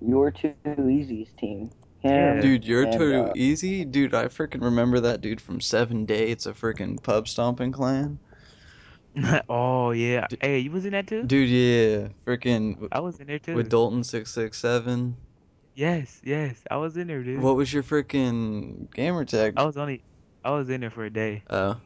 You're 0.00 0.30
Too 0.32 0.54
Easy's 0.88 1.32
team. 1.38 1.70
Yeah. 2.06 2.40
Dude, 2.40 2.64
you're 2.64 2.84
and 2.84 2.92
too 2.92 3.14
uh 3.14 3.32
easy? 3.34 3.84
Dude, 3.84 4.14
I 4.14 4.26
freaking 4.26 4.62
remember 4.62 5.00
that 5.00 5.20
dude 5.20 5.40
from 5.40 5.60
Seven 5.60 6.04
Day. 6.06 6.30
It's 6.30 6.46
a 6.46 6.52
freaking 6.52 7.02
pub 7.02 7.28
stomping 7.28 7.72
clan. 7.72 8.18
oh 9.48 9.90
yeah. 9.92 10.26
Hey, 10.40 10.58
you 10.60 10.70
was 10.70 10.84
in 10.84 10.92
that 10.92 11.06
too? 11.06 11.22
dude, 11.24 11.48
yeah. 11.48 12.08
Freaking 12.26 12.88
I 12.92 13.00
was 13.00 13.18
in 13.20 13.26
there 13.26 13.38
too. 13.38 13.54
with. 13.54 13.70
Dalton667. 13.70 15.14
Yes, 15.74 16.20
yes. 16.24 16.62
I 16.70 16.76
was 16.76 16.96
in 16.96 17.06
there, 17.06 17.22
dude. 17.22 17.42
What 17.42 17.56
was 17.56 17.72
your 17.72 17.82
freaking 17.82 18.90
gamer 18.94 19.24
tag? 19.24 19.54
I 19.56 19.64
was 19.64 19.76
only 19.76 20.02
I 20.44 20.50
was 20.50 20.70
in 20.70 20.80
there 20.80 20.90
for 20.90 21.04
a 21.04 21.10
day. 21.10 21.42
Oh, 21.50 21.76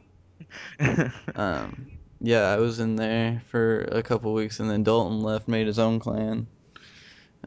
um, 1.35 1.91
yeah, 2.19 2.51
I 2.51 2.57
was 2.57 2.79
in 2.79 2.95
there 2.95 3.41
for 3.49 3.81
a 3.91 4.03
couple 4.03 4.33
weeks 4.33 4.59
and 4.59 4.69
then 4.69 4.83
Dalton 4.83 5.21
left, 5.21 5.47
made 5.47 5.67
his 5.67 5.79
own 5.79 5.99
clan. 5.99 6.47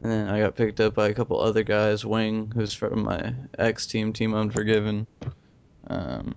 And 0.01 0.11
then 0.11 0.29
I 0.29 0.39
got 0.39 0.55
picked 0.55 0.79
up 0.79 0.93
by 0.95 1.07
a 1.07 1.13
couple 1.13 1.39
other 1.39 1.63
guys. 1.63 2.05
Wing, 2.05 2.51
who's 2.53 2.73
from 2.73 3.03
my 3.03 3.33
ex 3.57 3.87
team, 3.87 4.13
Team 4.13 4.33
Unforgiven. 4.33 5.07
Um, 5.87 6.35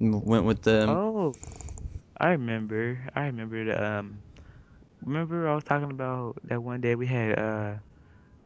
went 0.00 0.44
with 0.44 0.62
them. 0.62 0.90
oh, 0.90 1.36
I 2.18 2.30
remember. 2.30 2.98
I 3.14 3.26
remember 3.26 3.64
the 3.64 3.82
um 3.82 4.22
remember 5.04 5.48
I 5.48 5.54
was 5.54 5.64
talking 5.64 5.90
about 5.90 6.36
that 6.44 6.62
one 6.62 6.80
day 6.80 6.94
we 6.94 7.06
had 7.06 7.38
uh 7.38 7.74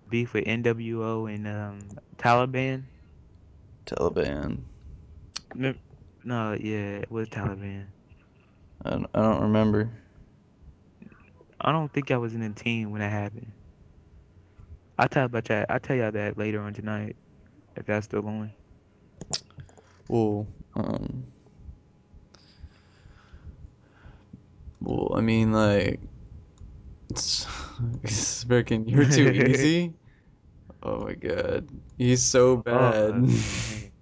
beef 0.09 0.35
with 0.35 0.45
NWO 0.45 1.33
and 1.33 1.47
um 1.49 1.99
Taliban? 2.17 2.85
Taliban. 3.87 4.62
No, 6.25 6.53
yeah, 6.53 6.99
it 6.99 7.11
was 7.11 7.29
Taliban. 7.29 7.87
I 8.85 8.90
don't, 8.90 9.07
I 9.14 9.23
don't 9.23 9.43
remember. 9.43 9.90
I 11.61 11.73
don't 11.73 11.93
think 11.93 12.11
I 12.11 12.17
was 12.17 12.35
in 12.35 12.40
the 12.40 12.51
team 12.51 12.90
when 12.90 13.01
that 13.01 13.11
happened. 13.11 13.53
I'll 14.98 15.09
tell 15.09 15.26
about 15.26 15.44
that. 15.46 15.70
I'll 15.70 15.80
tell 15.80 15.96
y'all 15.96 16.12
that 16.12 16.38
later 16.38 16.61
on 16.61 16.72
tonight 16.74 17.16
if 17.76 17.87
that's 17.87 18.07
still 18.07 18.22
going. 18.22 18.52
Well, 20.09 20.46
um, 20.76 21.24
well, 24.80 25.12
I 25.16 25.20
mean, 25.20 25.52
like, 25.52 26.00
it's, 27.11 27.46
it's 28.02 28.44
freaking, 28.44 28.85
you're 28.87 29.04
too 29.07 29.30
easy. 29.30 29.92
Oh 30.83 31.04
my 31.07 31.14
god, 31.14 31.66
he's 31.96 32.22
so 32.22 32.59
bad. 32.59 33.14
Oh. 33.14 33.28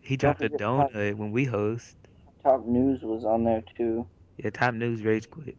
He 0.00 0.16
dropped 0.16 0.40
a 0.42 0.44
forget 0.44 0.58
top, 0.58 0.92
donut 0.92 1.14
when 1.16 1.32
we 1.32 1.44
host. 1.44 1.96
top 2.42 2.66
news 2.66 3.00
was 3.02 3.24
on 3.24 3.44
there 3.44 3.62
too. 3.76 4.06
Yeah, 4.38 4.50
Top 4.50 4.74
News 4.74 5.02
rage 5.02 5.28
quit. 5.30 5.56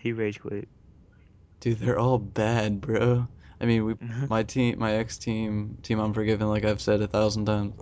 He 0.00 0.12
rage 0.12 0.40
quit. 0.40 0.68
Dude, 1.60 1.78
they're 1.78 1.98
all 1.98 2.18
bad, 2.18 2.80
bro. 2.80 3.28
I 3.60 3.66
mean, 3.66 3.84
we, 3.84 3.94
my 4.28 4.42
team, 4.44 4.78
my 4.78 4.94
ex 4.94 5.18
team, 5.18 5.78
Team 5.82 6.00
Unforgiven, 6.00 6.48
like 6.48 6.64
I've 6.64 6.80
said 6.80 7.00
a 7.02 7.08
thousand 7.08 7.46
times. 7.46 7.74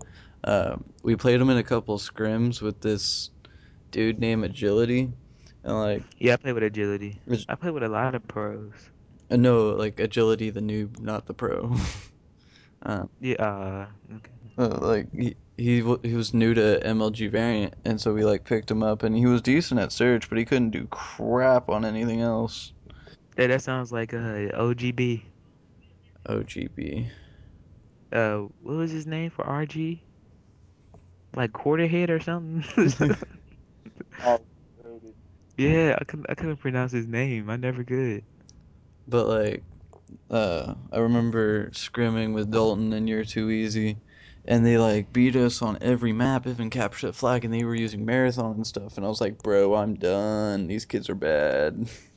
Uh, 0.45 0.77
we 1.03 1.17
played 1.17 1.41
them 1.41 1.51
in 1.51 1.59
a 1.59 1.65
couple 1.65 1.99
scrims 1.99 2.63
with 2.63 2.81
this 2.81 3.31
dude 3.93 4.19
named 4.21 4.45
Agility, 4.45 5.13
and 5.65 5.79
like, 5.79 6.05
yeah, 6.19 6.35
I 6.35 6.37
play 6.37 6.53
with 6.53 6.63
agility. 6.63 7.21
I 7.49 7.55
play 7.57 7.71
with 7.71 7.83
a 7.83 7.89
lot 7.89 8.15
of 8.15 8.27
pros. 8.29 8.73
uh, 9.31 9.37
no, 9.37 9.71
like 9.71 9.99
Agility, 10.01 10.51
the 10.51 10.61
noob, 10.61 11.01
not 11.01 11.27
the 11.27 11.35
pro. 11.35 11.75
uh, 12.83 13.07
Yeah, 13.21 13.37
uh, 13.43 13.87
okay. 14.17 14.33
uh, 14.59 14.79
like 14.81 15.09
he 15.13 15.37
he 15.57 15.77
he 16.03 16.15
was 16.15 16.35
new 16.35 16.55
to 16.55 16.81
MLG 16.85 17.29
variant, 17.29 17.75
and 17.85 18.01
so 18.01 18.13
we 18.15 18.25
like 18.25 18.45
picked 18.45 18.71
him 18.71 18.83
up, 18.83 19.03
and 19.03 19.17
he 19.17 19.27
was 19.27 19.43
decent 19.43 19.81
at 19.81 19.93
search, 19.93 20.29
but 20.29 20.39
he 20.39 20.45
couldn't 20.45 20.71
do 20.71 20.87
crap 20.89 21.69
on 21.69 21.85
anything 21.85 22.21
else. 22.21 22.73
Hey, 23.37 23.47
that 23.49 23.63
sounds 23.63 23.93
like 23.93 24.13
uh 24.15 24.49
OGB. 24.55 25.25
OGB. 26.29 27.11
Uh, 28.13 28.47
what 28.61 28.77
was 28.77 28.91
his 28.91 29.07
name 29.07 29.31
for 29.31 29.45
RG? 29.47 30.05
Like 31.37 31.53
Quarterhead 31.53 32.11
or 32.11 32.21
something? 32.21 32.65
Loaded. 34.23 35.17
yeah, 35.57 35.97
I 36.01 36.05
couldn't 36.05 36.27
I 36.29 36.35
couldn't 36.35 36.59
pronounce 36.59 36.93
his 36.93 37.07
name. 37.07 37.51
I 37.51 37.57
never 37.57 37.85
could. 37.85 38.25
But 39.07 39.27
like, 39.29 39.65
uh, 40.31 40.75
I 40.93 40.99
remember 40.99 41.71
scrimming 41.71 42.35
with 42.35 42.51
Dalton 42.53 42.93
and 42.93 43.09
You're 43.09 43.25
Too 43.25 43.51
Easy, 43.51 43.99
and 44.47 44.65
they 44.67 44.79
like 44.79 45.13
beat 45.13 45.37
us 45.37 45.63
on 45.63 45.79
every 45.83 46.13
map, 46.13 46.47
even 46.47 46.71
capture 46.71 47.09
the 47.09 47.13
flag, 47.13 47.45
and 47.45 47.53
they 47.55 47.65
were 47.65 47.75
using 47.75 48.05
marathon 48.05 48.57
and 48.57 48.67
stuff, 48.67 48.97
and 48.97 49.07
I 49.07 49.09
was 49.09 49.21
like, 49.21 49.39
bro, 49.43 49.75
I'm 49.75 49.95
done. 49.95 50.67
These 50.69 50.87
kids 50.87 51.11
are 51.11 51.15
bad. 51.17 51.89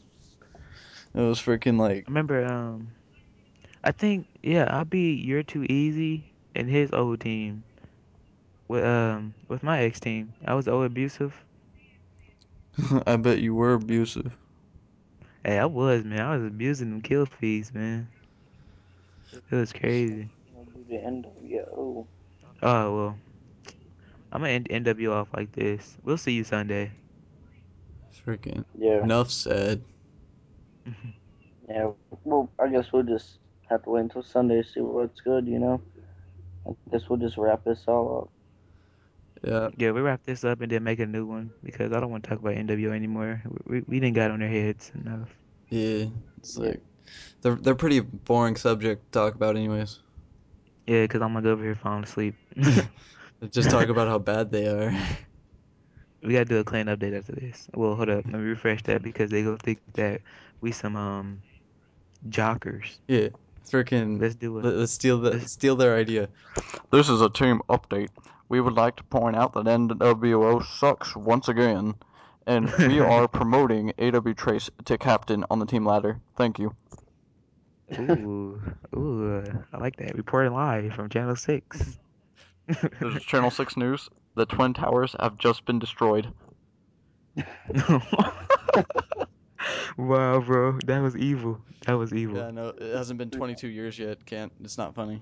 It 1.13 1.21
was 1.21 1.39
freaking 1.39 1.79
like, 1.79 2.07
I 2.07 2.09
remember 2.09 2.45
um 2.45 2.91
I 3.83 3.91
think 3.91 4.27
yeah, 4.43 4.65
I'll 4.69 4.85
be 4.85 5.13
You're 5.13 5.43
Too 5.43 5.63
Easy 5.69 6.33
and 6.55 6.69
his 6.69 6.91
old 6.91 7.19
team 7.21 7.63
with 8.67 8.83
um 8.85 9.33
with 9.47 9.63
my 9.63 9.81
ex 9.81 9.99
team. 9.99 10.33
I 10.45 10.53
was 10.55 10.67
old 10.67 10.85
abusive. 10.85 11.33
I 13.07 13.15
bet 13.17 13.39
you 13.39 13.55
were 13.55 13.73
abusive. 13.73 14.35
Hey, 15.43 15.57
I 15.59 15.65
was 15.65 16.03
man. 16.03 16.19
I 16.21 16.35
was 16.37 16.45
abusing 16.45 16.89
them 16.89 17.01
kill 17.01 17.25
fees, 17.25 17.73
man. 17.73 18.07
It 19.33 19.55
was 19.55 19.73
crazy. 19.73 20.29
Gonna 20.53 20.65
do 20.73 20.85
the 20.89 21.03
NWO. 21.03 22.07
Oh 22.61 22.95
well, 22.95 23.19
I'm 24.31 24.41
gonna 24.41 24.53
end 24.53 24.67
NW 24.69 25.11
off 25.11 25.29
like 25.33 25.51
this. 25.51 25.97
We'll 26.03 26.17
see 26.17 26.33
you 26.33 26.43
Sunday. 26.43 26.91
Freaking 28.25 28.65
Yeah, 28.77 29.03
enough 29.03 29.31
said. 29.31 29.83
Yeah. 31.67 31.91
Well, 32.23 32.49
I 32.59 32.67
guess 32.69 32.91
we'll 32.91 33.03
just 33.03 33.39
have 33.69 33.83
to 33.83 33.89
wait 33.89 34.01
until 34.01 34.23
Sunday 34.23 34.61
to 34.61 34.67
see 34.67 34.81
what's 34.81 35.21
good. 35.21 35.47
You 35.47 35.59
know. 35.59 35.81
I 36.67 36.71
guess 36.91 37.09
we'll 37.09 37.19
just 37.19 37.37
wrap 37.37 37.63
this 37.65 37.85
all 37.87 38.19
up. 38.23 38.31
Yeah, 39.43 39.69
Yeah, 39.77 39.91
we 39.91 40.01
wrap 40.01 40.23
this 40.23 40.43
up 40.43 40.61
and 40.61 40.71
then 40.71 40.83
make 40.83 40.99
a 40.99 41.05
new 41.05 41.25
one 41.25 41.53
because 41.63 41.91
I 41.93 41.99
don't 41.99 42.11
want 42.11 42.23
to 42.23 42.29
talk 42.29 42.39
about 42.39 42.55
NWO 42.55 42.91
anymore. 42.91 43.41
We 43.65 43.81
we 43.87 43.99
didn't 43.99 44.15
got 44.15 44.31
on 44.31 44.39
their 44.39 44.49
heads 44.49 44.91
enough. 44.95 45.29
yeah. 45.69 46.05
It's 46.37 46.57
Yeah. 46.57 46.59
like 46.59 46.81
they're 47.41 47.55
they're 47.55 47.75
pretty 47.75 47.99
boring 48.01 48.55
subject 48.55 49.03
to 49.05 49.11
talk 49.19 49.35
about, 49.35 49.55
anyways. 49.57 49.99
Yeah, 50.87 51.03
because 51.03 51.21
I'm 51.21 51.33
gonna 51.33 51.43
go 51.43 51.51
over 51.51 51.63
here 51.63 51.75
falling 51.75 52.03
asleep. 52.03 52.35
Just 53.51 53.69
talk 53.69 53.87
about 53.89 54.07
how 54.07 54.19
bad 54.19 54.51
they 54.51 54.67
are. 54.67 54.91
We 56.21 56.33
gotta 56.33 56.45
do 56.45 56.57
a 56.59 56.63
clean 56.63 56.87
update 56.87 57.17
after 57.17 57.33
this. 57.33 57.67
Well, 57.73 57.95
hold 57.95 58.09
up, 58.09 58.25
let 58.25 58.33
me 58.33 58.39
refresh 58.39 58.83
that 58.83 59.01
because 59.01 59.29
they 59.29 59.43
gonna 59.43 59.57
think 59.57 59.79
that 59.93 60.21
we 60.61 60.71
some 60.71 60.95
um 60.95 61.41
jockers. 62.27 62.97
Yeah, 63.07 63.29
freaking. 63.69 64.19
Let's 64.19 64.35
do 64.35 64.57
it. 64.59 64.65
Let, 64.65 64.75
let's 64.75 64.91
steal 64.91 65.19
the 65.19 65.31
Let's. 65.31 65.51
steal 65.51 65.75
their 65.75 65.95
idea. 65.95 66.29
This 66.91 67.09
is 67.09 67.21
a 67.21 67.29
team 67.29 67.61
update. 67.69 68.09
We 68.49 68.59
would 68.61 68.73
like 68.73 68.95
to 68.97 69.03
point 69.03 69.35
out 69.35 69.53
that 69.53 69.65
NWO 69.65 70.65
sucks 70.65 71.15
once 71.15 71.47
again, 71.47 71.95
and 72.47 72.71
we 72.79 72.99
are 72.99 73.27
promoting 73.27 73.93
AW 73.99 74.33
Trace 74.35 74.69
to 74.85 74.97
captain 74.97 75.45
on 75.49 75.59
the 75.59 75.65
team 75.65 75.85
ladder. 75.85 76.19
Thank 76.35 76.59
you. 76.59 76.75
Ooh, 77.97 78.61
ooh, 78.95 79.43
I 79.73 79.77
like 79.77 79.95
that. 79.97 80.15
Reporting 80.15 80.53
live 80.53 80.93
from 80.93 81.09
Channel 81.09 81.35
Six. 81.35 81.97
This 82.67 83.15
is 83.15 83.23
Channel 83.23 83.49
6 83.49 83.77
News. 83.77 84.09
The 84.39 84.45
Twin 84.45 84.73
Towers 84.73 85.17
have 85.19 85.37
just 85.37 85.65
been 85.65 85.79
destroyed. 85.79 86.31
wow, 89.97 90.39
bro, 90.39 90.79
that 90.85 91.01
was 91.01 91.17
evil. 91.17 91.59
That 91.85 91.95
was 91.95 92.13
evil. 92.13 92.37
Yeah, 92.37 92.51
no, 92.51 92.69
it 92.69 92.95
hasn't 92.95 93.17
been 93.17 93.31
22 93.31 93.67
years 93.67 93.99
yet. 93.99 94.25
Can't. 94.25 94.53
It's 94.63 94.77
not 94.77 94.95
funny. 94.95 95.21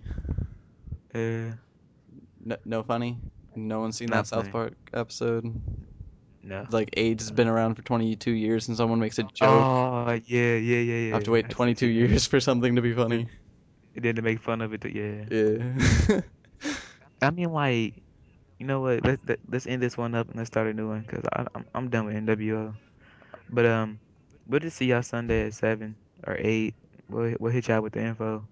Uh, 1.16 1.56
No, 2.46 2.58
no 2.64 2.84
funny. 2.84 3.18
No 3.56 3.80
one's 3.80 3.98
seen 3.98 4.10
not 4.10 4.18
that 4.18 4.28
South 4.28 4.42
funny. 4.44 4.52
Park 4.52 4.74
episode. 4.94 5.52
No. 6.44 6.68
Like 6.70 6.92
AIDS 6.96 7.24
has 7.24 7.32
been 7.32 7.48
around 7.48 7.74
for 7.74 7.82
22 7.82 8.30
years, 8.30 8.68
and 8.68 8.78
someone 8.78 9.00
makes 9.00 9.18
a 9.18 9.24
joke. 9.24 9.50
Oh, 9.50 10.20
yeah, 10.28 10.58
yeah, 10.58 10.78
yeah, 10.78 11.14
I 11.14 11.16
have 11.16 11.24
to 11.24 11.32
wait 11.32 11.50
22 11.50 11.88
what 11.88 11.92
you 11.92 12.02
mean. 12.02 12.10
years 12.12 12.28
for 12.28 12.40
something 12.40 12.76
to 12.76 12.84
be 12.84 12.94
funny. 12.94 13.28
And 13.96 14.06
then 14.06 14.14
to 14.18 14.22
make 14.22 14.42
fun 14.44 14.62
of 14.62 14.76
it, 14.76 14.86
yeah. 14.86 15.26
Yeah. 15.32 16.22
I 17.24 17.32
mean, 17.32 17.52
like, 17.52 18.04
you 18.60 18.66
know 18.66 18.82
what? 18.82 19.04
Let's 19.04 19.22
let, 19.28 19.40
let's 19.50 19.68
end 19.68 19.82
this 19.82 19.98
one 19.98 20.16
up 20.16 20.28
and 20.28 20.38
let's 20.38 20.48
start 20.48 20.68
a 20.68 20.74
new 20.74 20.88
one 20.88 21.02
because 21.02 21.24
I'm 21.34 21.66
I'm 21.74 21.90
done 21.90 22.06
with 22.06 22.16
NWO. 22.16 22.74
But 23.50 23.66
um, 23.66 24.00
we'll 24.48 24.60
just 24.60 24.78
see 24.78 24.86
y'all 24.86 25.04
Sunday 25.04 25.48
at 25.48 25.54
seven 25.54 25.96
or 26.26 26.36
eight. 26.40 26.74
We'll 27.10 27.36
we'll 27.40 27.52
hit 27.52 27.68
y'all 27.68 27.82
with 27.82 27.94
the 27.94 28.02
info. 28.02 28.46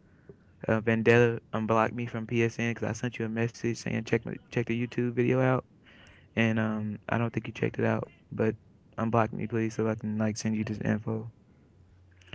Uh, 0.68 0.80
Vendetta 0.80 1.42
unblocked 1.54 1.94
me 1.94 2.06
from 2.06 2.26
PSN 2.26 2.74
because 2.74 2.90
I 2.90 2.94
sent 2.94 3.20
you 3.20 3.26
a 3.26 3.30
message 3.30 3.78
saying 3.78 4.04
check 4.06 4.22
check 4.52 4.68
the 4.68 4.88
YouTube 4.88 5.14
video 5.14 5.42
out, 5.42 5.66
and 6.36 6.60
um, 6.60 7.00
I 7.10 7.18
don't 7.18 7.32
think 7.32 7.48
you 7.48 7.54
checked 7.54 7.80
it 7.80 7.86
out. 7.86 8.10
But 8.32 8.56
unblock 8.98 9.34
me, 9.34 9.48
please, 9.48 9.74
so 9.74 9.88
I 9.88 9.96
can 9.96 10.18
like 10.18 10.38
send 10.38 10.56
you 10.56 10.64
this 10.64 10.80
info. 10.80 11.30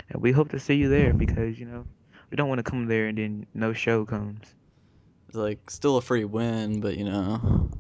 And 0.09 0.23
we 0.23 0.33
hope 0.33 0.51
to 0.51 0.59
see 0.59 0.75
you 0.75 0.89
there 0.89 1.13
because 1.13 1.59
you 1.59 1.67
know 1.67 1.85
we 2.31 2.37
don't 2.37 2.49
want 2.49 2.59
to 2.59 2.69
come 2.69 2.87
there 2.87 3.07
and 3.09 3.19
then 3.19 3.47
no 3.55 3.73
show 3.73 4.05
comes. 4.05 4.55
It's 5.31 5.37
like 5.37 5.71
still 5.71 5.97
a 5.97 6.01
free 6.01 6.25
win, 6.25 6.81
but 6.81 6.97
you 6.97 7.05
know. 7.05 7.71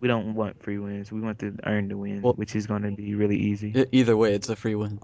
we 0.00 0.08
don't 0.08 0.34
want 0.34 0.62
free 0.62 0.78
wins. 0.78 1.12
We 1.12 1.20
want 1.20 1.38
to 1.40 1.54
earn 1.66 1.88
the 1.88 1.98
win, 1.98 2.22
Well- 2.22 2.32
which 2.32 2.56
is 2.56 2.66
going 2.66 2.80
to 2.80 2.92
be 2.92 3.14
really 3.14 3.36
easy. 3.36 3.74
Either 3.92 4.16
way, 4.16 4.32
it's 4.32 4.48
a 4.48 4.56
free 4.56 4.74
win. 4.74 4.98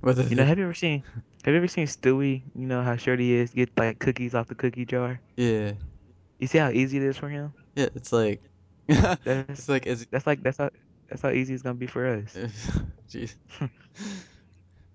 Whether 0.00 0.22
You 0.22 0.36
know, 0.36 0.46
have 0.46 0.56
you 0.56 0.64
ever 0.64 0.72
seen 0.72 1.02
have 1.44 1.52
you 1.52 1.58
ever 1.58 1.68
seen 1.68 1.86
Stewie? 1.86 2.40
You 2.54 2.66
know 2.66 2.82
how 2.82 2.96
short 2.96 3.18
he 3.20 3.34
is, 3.34 3.50
get 3.50 3.68
like 3.76 3.98
cookies 3.98 4.34
off 4.34 4.48
the 4.48 4.54
cookie 4.54 4.86
jar. 4.86 5.20
yeah, 5.36 5.72
You 6.38 6.46
see 6.46 6.56
how 6.56 6.70
easy 6.70 6.96
it 6.96 7.02
is 7.02 7.18
for 7.18 7.28
him? 7.28 7.52
yeah, 7.76 7.88
it's 7.94 8.12
like 8.14 8.40
That's 8.88 9.20
it's 9.26 9.68
like 9.68 9.84
it's 9.86 10.06
that's 10.10 10.26
like 10.26 10.42
that's 10.42 10.56
how 10.56 10.70
that's 11.10 11.20
how 11.20 11.28
easy 11.28 11.52
it's 11.52 11.62
gonna 11.62 11.74
be 11.74 11.86
for 11.86 12.06
us. 12.06 12.34
jeez, 13.10 13.34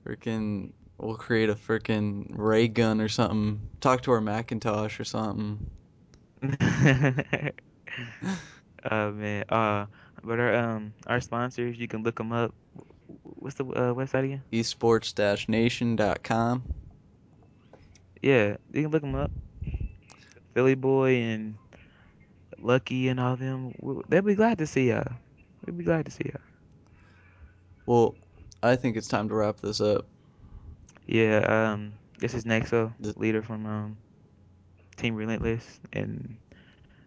freaking. 0.03 0.71
We'll 0.97 1.15
create 1.17 1.49
a 1.49 1.55
freaking 1.55 2.27
ray 2.29 2.67
gun 2.69 2.99
or 3.01 3.09
something. 3.09 3.59
Talk 3.81 4.01
to 4.03 4.11
our 4.11 4.21
Macintosh 4.21 4.99
or 4.99 5.03
something. 5.03 5.69
oh 8.91 9.11
man. 9.11 9.43
Uh, 9.49 9.85
but 10.23 10.39
our 10.39 10.55
um 10.55 10.93
our 11.07 11.21
sponsors, 11.21 11.77
you 11.77 11.87
can 11.87 12.03
look 12.03 12.17
them 12.17 12.31
up. 12.31 12.53
What's 13.23 13.55
the 13.55 13.65
uh, 13.65 13.93
website 13.93 14.25
again? 14.25 14.43
Esports-nation.com. 14.51 16.63
Yeah, 18.21 18.57
you 18.73 18.83
can 18.83 18.91
look 18.91 19.01
them 19.01 19.15
up. 19.15 19.31
Philly 20.53 20.75
Boy 20.75 21.15
and 21.17 21.55
Lucky 22.59 23.09
and 23.09 23.19
all 23.19 23.35
them. 23.35 23.73
w- 23.79 24.03
They'll 24.07 24.21
be 24.21 24.35
glad 24.35 24.57
to 24.59 24.67
see 24.67 24.89
y'all. 24.89 25.07
They'll 25.63 25.75
be 25.75 25.83
glad 25.83 26.05
to 26.05 26.11
see 26.11 26.23
y'all. 26.25 26.41
Well, 27.85 28.15
I 28.63 28.75
think 28.75 28.97
it's 28.97 29.07
time 29.07 29.29
to 29.29 29.35
wrap 29.35 29.59
this 29.59 29.81
up. 29.81 30.05
Yeah. 31.05 31.71
Um, 31.73 31.93
this 32.19 32.33
is 32.33 32.45
Nexo, 32.45 32.93
Th- 33.03 33.17
leader 33.17 33.41
from 33.43 33.65
um 33.65 33.97
Team 34.97 35.15
Relentless, 35.15 35.79
and 35.93 36.37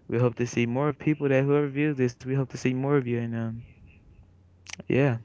we 0.09 0.19
hope 0.19 0.37
to 0.37 0.47
see 0.47 0.67
more 0.67 0.93
people 0.93 1.29
that 1.29 1.45
whoever 1.45 1.69
views 1.69 1.97
this. 1.97 2.17
We 2.25 2.35
hope 2.35 2.51
to 2.51 2.59
see 2.59 2.75
more 2.75 2.97
of 2.97 3.07
you, 3.07 3.19
and 3.19 3.35
um, 3.35 3.63
yeah. 4.89 5.19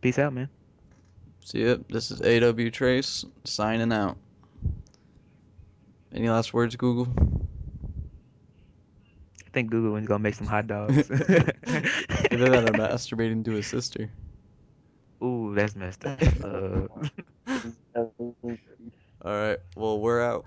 Peace 0.00 0.18
out, 0.18 0.32
man. 0.32 0.48
See 1.44 1.64
ya. 1.64 1.76
This 1.88 2.10
is 2.10 2.20
AW 2.20 2.70
Trace 2.70 3.24
signing 3.44 3.92
out. 3.92 4.16
Any 6.12 6.28
last 6.28 6.52
words, 6.52 6.76
Google? 6.76 7.08
I 9.46 9.50
think 9.52 9.70
Google 9.70 9.96
is 9.96 10.06
gonna 10.06 10.22
make 10.22 10.34
some 10.34 10.46
hot 10.46 10.66
dogs. 10.66 11.10
Either 11.10 12.48
that 12.48 12.68
or 12.68 12.72
masturbating 12.72 13.44
to 13.44 13.52
his 13.52 13.66
sister. 13.66 14.10
Ooh, 15.22 15.52
that's 15.54 15.76
messed 15.76 16.04
up. 16.04 16.20
Uh, 16.42 16.88
All 19.24 19.30
right. 19.30 19.58
Well, 19.76 20.00
we're 20.00 20.20
out. 20.20 20.46